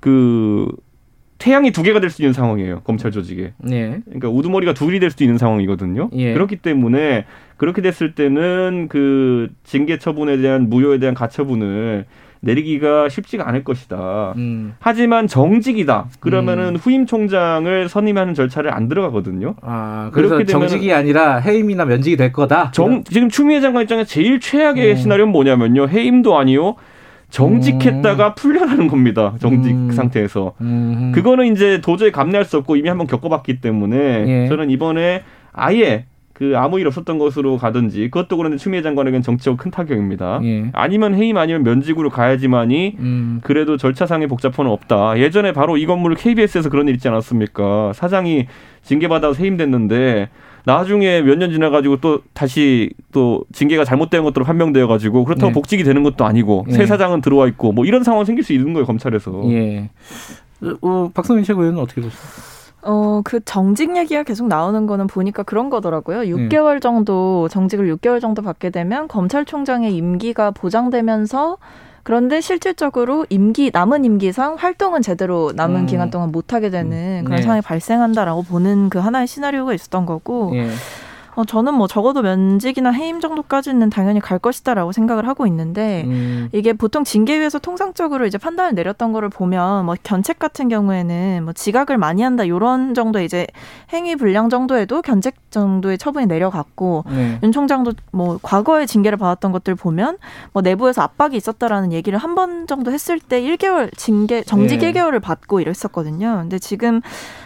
그 0.01 0.68
태양이 1.38 1.72
두 1.72 1.84
개가 1.84 2.00
될 2.00 2.10
수 2.10 2.22
있는 2.22 2.34
상황이에요 2.34 2.82
검찰 2.82 3.12
조직에. 3.12 3.54
예. 3.72 4.00
그러니까 4.06 4.30
우두머리가 4.30 4.74
둘이 4.74 5.00
될수 5.00 5.24
있는 5.24 5.38
상황이거든요. 5.38 6.10
예. 6.13 6.34
그렇기 6.34 6.58
때문에 6.58 7.25
그렇게 7.58 7.82
됐을 7.82 8.15
때는 8.15 8.88
그 8.89 9.50
징계 9.63 9.98
처분에 9.98 10.38
대한 10.38 10.70
무효에 10.70 11.00
대한 11.00 11.13
가처분을 11.13 12.06
내리기가 12.42 13.10
쉽지가 13.10 13.48
않을 13.50 13.63
것이다. 13.63 14.34
음. 14.38 14.75
하지만 14.80 15.25
정직이다. 15.27 16.10
그러면은 16.20 16.75
후임 16.75 17.06
총장을 17.08 17.89
선임하는 17.89 18.34
절차를 18.36 18.72
안 18.72 18.88
들어가거든요. 18.88 19.56
아 19.62 20.12
그래서 20.13 20.36
그렇게 20.36 20.51
되면은- 20.54 20.60
정직이 20.60 20.94
아니라 20.94 21.38
해임이나 21.38 21.86
면직이 21.86 22.15
될 22.18 22.32
거다. 22.32 22.70
정, 22.72 23.04
지금 23.04 23.30
추미애 23.30 23.62
장관 23.62 23.84
입장에 23.84 24.04
제일 24.04 24.39
최악의 24.39 24.92
음. 24.92 24.96
시나리오는 24.96 25.32
뭐냐면요. 25.32 25.88
해임도 25.88 26.38
아니요. 26.38 26.75
정직했다가 27.29 28.35
풀려나는 28.35 28.88
겁니다. 28.88 29.33
정직 29.40 29.72
음. 29.72 29.92
상태에서. 29.92 30.53
음. 30.61 31.11
그거는 31.14 31.51
이제 31.51 31.81
도저히 31.81 32.11
감내할 32.11 32.46
수 32.46 32.57
없고 32.57 32.75
이미 32.75 32.90
한번 32.90 33.07
겪어봤기 33.07 33.61
때문에 33.61 33.98
예. 34.27 34.48
저는 34.48 34.70
이번에 34.70 35.24
아예 35.51 36.05
그 36.35 36.57
아무 36.57 36.79
일 36.81 36.88
없었던 36.88 37.18
것으로 37.18 37.57
가든지 37.57 38.09
그것도 38.09 38.35
그런데 38.35 38.57
추미애 38.57 38.81
장관에겐 38.81 39.22
정치적 39.22 39.57
큰 39.57 39.72
타격입니다. 39.72 40.42
예. 40.44 40.70
아니면 40.74 41.16
해임 41.16 41.38
아니면 41.38 41.64
면직으로 41.64 42.09
가야지만이 42.09 42.98
음. 43.00 43.40
그래도 43.42 43.77
절차상의 43.77 44.27
복잡함은 44.27 44.70
없다. 44.70 45.18
예전에 45.18 45.53
바로 45.53 45.77
이 45.77 45.85
건물 45.85 46.16
KBS에서 46.16 46.70
그런 46.70 46.90
일 46.90 46.96
있지 46.96 47.07
않았습니까? 47.07 47.94
사장이 47.94 48.48
징계받아서 48.81 49.42
해임됐는데 49.42 50.29
나중에 50.66 51.22
몇 51.22 51.38
년 51.38 51.51
지나가지고 51.51 51.98
또 51.98 52.20
다시 52.34 52.90
또 53.12 53.44
징계가 53.54 53.86
잘못된 53.86 54.24
것으로 54.24 54.46
판명되어가지고 54.46 55.25
그렇다고 55.25 55.48
네. 55.50 55.54
복직이 55.54 55.84
되는 55.84 56.01
것도 56.04 56.25
아니고 56.25 56.66
네. 56.68 56.74
새 56.74 56.86
사장은 56.86 57.22
들어와 57.22 57.48
있고 57.48 57.72
뭐 57.72 57.86
이런 57.86 58.04
상황 58.04 58.25
생길 58.25 58.44
수 58.44 58.54
있는 58.54 58.74
거예요 58.74 58.86
검찰에서. 58.86 59.42
예. 59.51 59.90
어, 60.82 61.10
박성민 61.14 61.44
최고위원은 61.44 61.80
어떻게 61.82 62.01
보세요? 62.01 62.20
어, 62.88 63.22
그 63.24 63.40
정직 63.46 63.96
얘기가 63.98 64.24
계속 64.24 64.48
나오는 64.48 64.86
거는 64.86 65.08
보니까 65.08 65.44
그런 65.44 65.70
거더라고요. 65.70 66.22
네. 66.22 66.30
6개월 66.30 66.82
정도, 66.82 67.48
정직을 67.50 67.94
6개월 67.96 68.22
정도 68.22 68.42
받게 68.42 68.70
되면 68.70 69.08
검찰총장의 69.08 69.96
임기가 69.96 70.51
보장되면서 70.51 71.58
그런데 72.05 72.39
실질적으로 72.39 73.25
임기, 73.31 73.72
남은 73.74 74.05
임기상 74.05 74.57
활동은 74.59 75.01
제대로 75.01 75.51
남은 75.55 75.81
음. 75.81 75.85
기간 75.87 76.11
동안 76.11 76.31
못 76.31 76.53
하게 76.53 76.70
되는 76.70 77.24
그런 77.25 77.37
네. 77.37 77.41
상황이 77.41 77.61
발생한다라고 77.61 78.44
보는 78.44 78.89
그 78.89 79.00
하나의 79.00 79.25
시나리오가 79.25 79.74
있었던 79.74 80.05
거고, 80.05 80.51
예. 80.53 80.70
어, 81.36 81.44
저는 81.44 81.74
뭐 81.74 81.88
적어도 81.88 82.22
면직이나 82.22 82.92
해임 82.92 83.20
정도까지는 83.20 83.90
당연히 83.90 84.20
갈 84.20 84.40
것이다라고 84.40 84.92
생각을 84.94 85.28
하고 85.28 85.46
있는데, 85.48 86.04
음. 86.06 86.50
이게 86.54 86.72
보통 86.74 87.04
징계위에서 87.04 87.60
통상적으로 87.60 88.26
이제 88.26 88.38
판단을 88.38 88.74
내렸던 88.76 89.12
거를 89.12 89.30
보면 89.30 89.86
뭐 89.86 89.96
견책 90.02 90.40
같은 90.40 90.70
경우에는 90.70 91.44
뭐 91.44 91.54
지각을 91.54 91.98
많이 91.98 92.22
한다 92.22 92.48
요런 92.48 92.94
정도 92.94 93.20
이제 93.20 93.48
행위 93.92 94.16
불량 94.16 94.50
정도에도 94.50 95.02
견책 95.02 95.36
정도의 95.52 95.98
처분이 95.98 96.26
내려갔고 96.26 97.04
네. 97.10 97.40
윤 97.44 97.52
총장도 97.52 97.94
뭐 98.12 98.40
과거에 98.42 98.86
징계를 98.86 99.18
받았던 99.18 99.52
것들 99.52 99.76
보면 99.76 100.18
뭐 100.54 100.62
내부에서 100.62 101.02
압박이 101.02 101.36
있었다라는 101.36 101.92
얘기를 101.92 102.18
한 102.20 102.36
번 102.36 102.68
정도 102.68 102.92
했을 102.92 103.18
때 103.20 103.42
1개월 103.42 103.90
징계 103.98 104.42
정직 104.44 104.80
네. 104.80 104.92
1개월을 104.92 105.22
받고 105.22 105.62
이랬었거든요. 105.62 106.40
근데 106.42 106.60
지금 106.60 107.02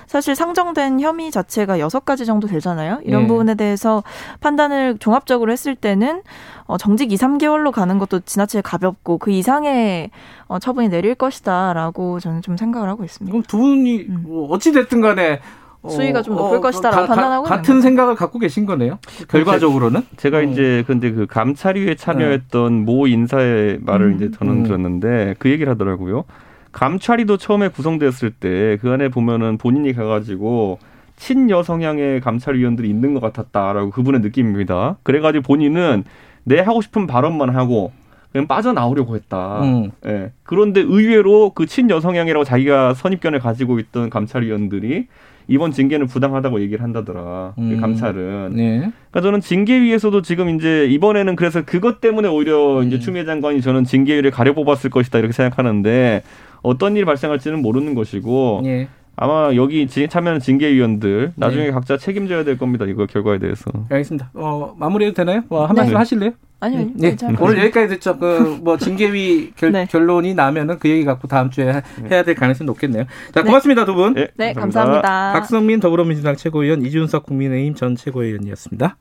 사실 0.10 0.36
상정된 0.36 1.00
혐의 1.02 1.30
자체가 1.30 1.78
여섯 1.80 2.04
가지 2.04 2.26
정도 2.26 2.48
되잖아요. 2.48 3.00
이런 3.04 3.22
네. 3.22 3.28
부분에 3.28 3.54
대해서 3.54 4.02
판단을 4.40 4.98
종합적으로 4.98 5.52
했을 5.52 5.76
때는 5.76 6.24
어, 6.66 6.80
정직 6.80 7.12
2, 7.12 7.16
3개월로 7.16 7.72
가는 7.72 8.00
것도 8.00 8.22
지나치게 8.22 8.62
가볍고 8.62 9.20
그 9.20 9.30
이상의 9.30 10.10
어, 10.48 10.58
처분이 10.58 10.90
내릴 10.90 11.14
것이다라고 11.14 12.20
저는 12.20 12.42
좀 12.42 12.58
생각을 12.58 12.90
하고 12.90 13.04
있습니다. 13.04 13.32
그럼 13.32 13.44
두 13.48 13.60
분이 13.60 14.08
음. 14.10 14.24
뭐 14.24 14.50
어찌 14.50 14.72
됐든 14.72 15.00
간에 15.00 15.42
어, 15.84 15.90
수위가 15.90 16.24
좀 16.24 16.36
높을 16.36 16.60
것이다라고 16.60 17.06
판단하고 17.06 17.46
있는 17.46 17.58
같은. 17.58 17.82
생각을 17.82 18.16
갖고 18.16 18.40
계신 18.40 18.66
거네요. 18.66 18.98
결과적으로는. 19.28 20.02
제가 20.18 20.40
음. 20.40 20.50
이제 20.50 20.84
근데 20.88 21.12
그 21.12 21.28
감찰위에 21.28 21.94
참여했던 21.94 22.84
모 22.84 23.06
인사의 23.06 23.82
말을 23.84 24.08
음. 24.08 24.16
이제 24.16 24.32
저는 24.32 24.54
음. 24.54 24.64
들었는데 24.64 25.36
그 25.38 25.52
얘기를 25.52 25.72
하더라고요. 25.72 26.26
감찰위도 26.72 27.38
처음에 27.38 27.70
구성되었을 27.70 28.32
때 28.32 28.78
그 28.82 28.92
안에 28.92 29.10
보면은 29.10 29.58
본인이 29.58 29.94
가가지고 29.94 30.80
친여 31.18 31.64
성향의 31.64 32.22
감찰위원들이 32.22 32.90
있는 32.90 33.14
것 33.14 33.20
같았다라고 33.20 33.90
그분의 33.92 34.22
느낌입니다. 34.22 34.98
그래가지고 35.04 35.44
본인은 35.44 36.04
내 36.46 36.60
하고 36.60 36.82
싶은 36.82 37.08
발언만 37.08 37.50
하고 37.56 37.92
그냥 38.32 38.48
빠져나오려고 38.48 39.16
했다. 39.16 39.62
음. 39.64 39.92
예. 40.06 40.32
그런데 40.44 40.82
의외로 40.82 41.52
그 41.52 41.66
친여 41.66 42.00
성향이라고 42.00 42.46
자기가 42.46 42.94
선입견을 42.94 43.40
가지고 43.40 43.80
있던 43.80 44.10
감찰위원들이 44.10 45.08
이번 45.50 45.72
징계는 45.72 46.08
부당하다고 46.08 46.62
얘기를 46.62 46.84
한다더라. 46.84 47.54
그 47.56 47.62
음. 47.62 47.82
감찰은. 47.82 48.56
네. 48.56 48.78
그러니까 48.80 49.22
저는 49.22 49.42
징계위에서도 49.42 50.22
지금 50.22 50.56
이제 50.56 50.86
이번에는 50.90 51.36
그래서 51.36 51.64
그것 51.66 52.00
때문에 52.00 52.28
오히려 52.28 52.84
이제 52.84 52.98
음. 52.98 53.00
추미애 53.00 53.26
장관이 53.26 53.62
저는 53.62 53.84
징계위를 53.84 54.32
가려 54.32 54.54
뽑았을 54.54 54.90
것이다 54.90 55.20
이렇게 55.20 55.34
생각하는데 55.34 56.24
어떤 56.62 56.96
일이 56.96 57.06
발생할지는 57.06 57.62
모르는 57.62 57.96
것이고 57.96 58.62
예. 58.66 58.88
아마 59.22 59.54
여기 59.56 59.86
지- 59.88 60.08
참여하는 60.08 60.40
징계위원들 60.40 61.34
나중에 61.36 61.66
네. 61.66 61.72
각자 61.72 61.98
책임져야 61.98 62.46
될 62.46 62.58
겁니다. 62.58 62.86
이거 62.86 63.06
결과에 63.06 63.38
대해서. 63.38 63.66
알겠습니다. 63.90 64.32
어, 64.34 64.74
마무리해도 64.78 65.14
되나요? 65.16 65.44
뭐, 65.50 65.66
한 65.66 65.76
말씀 65.76 65.92
네. 65.94 65.98
하실래요? 65.98 66.32
아니요. 66.62 66.90
네, 66.96 67.10
괜찮아요. 67.10 67.38
오늘 67.42 67.58
여기까지 67.60 67.88
듣죠. 67.96 68.18
그 68.18 68.60
뭐 68.62 68.78
징계위 68.78 69.52
결, 69.58 69.72
네. 69.74 69.86
결론이 69.90 70.34
나면은 70.36 70.78
그 70.80 70.90
얘기 70.90 71.04
갖고 71.06 71.28
다음 71.28 71.50
주에 71.50 71.70
하- 71.70 71.82
해야 72.10 72.24
될 72.24 72.36
가능성이 72.36 72.66
높겠네요. 72.68 73.06
자, 73.34 73.44
고맙습니다 73.44 73.86
두 73.86 73.94
분. 73.96 74.16
예, 74.18 74.28
네, 74.38 74.54
감사합니다. 74.54 75.34
박성민 75.34 75.80
더불어민주당 75.82 76.36
최고위원 76.36 76.86
이준석 76.86 77.24
국민의힘 77.26 77.76
전 77.76 77.96
최고위원이었습니다. 77.98 78.96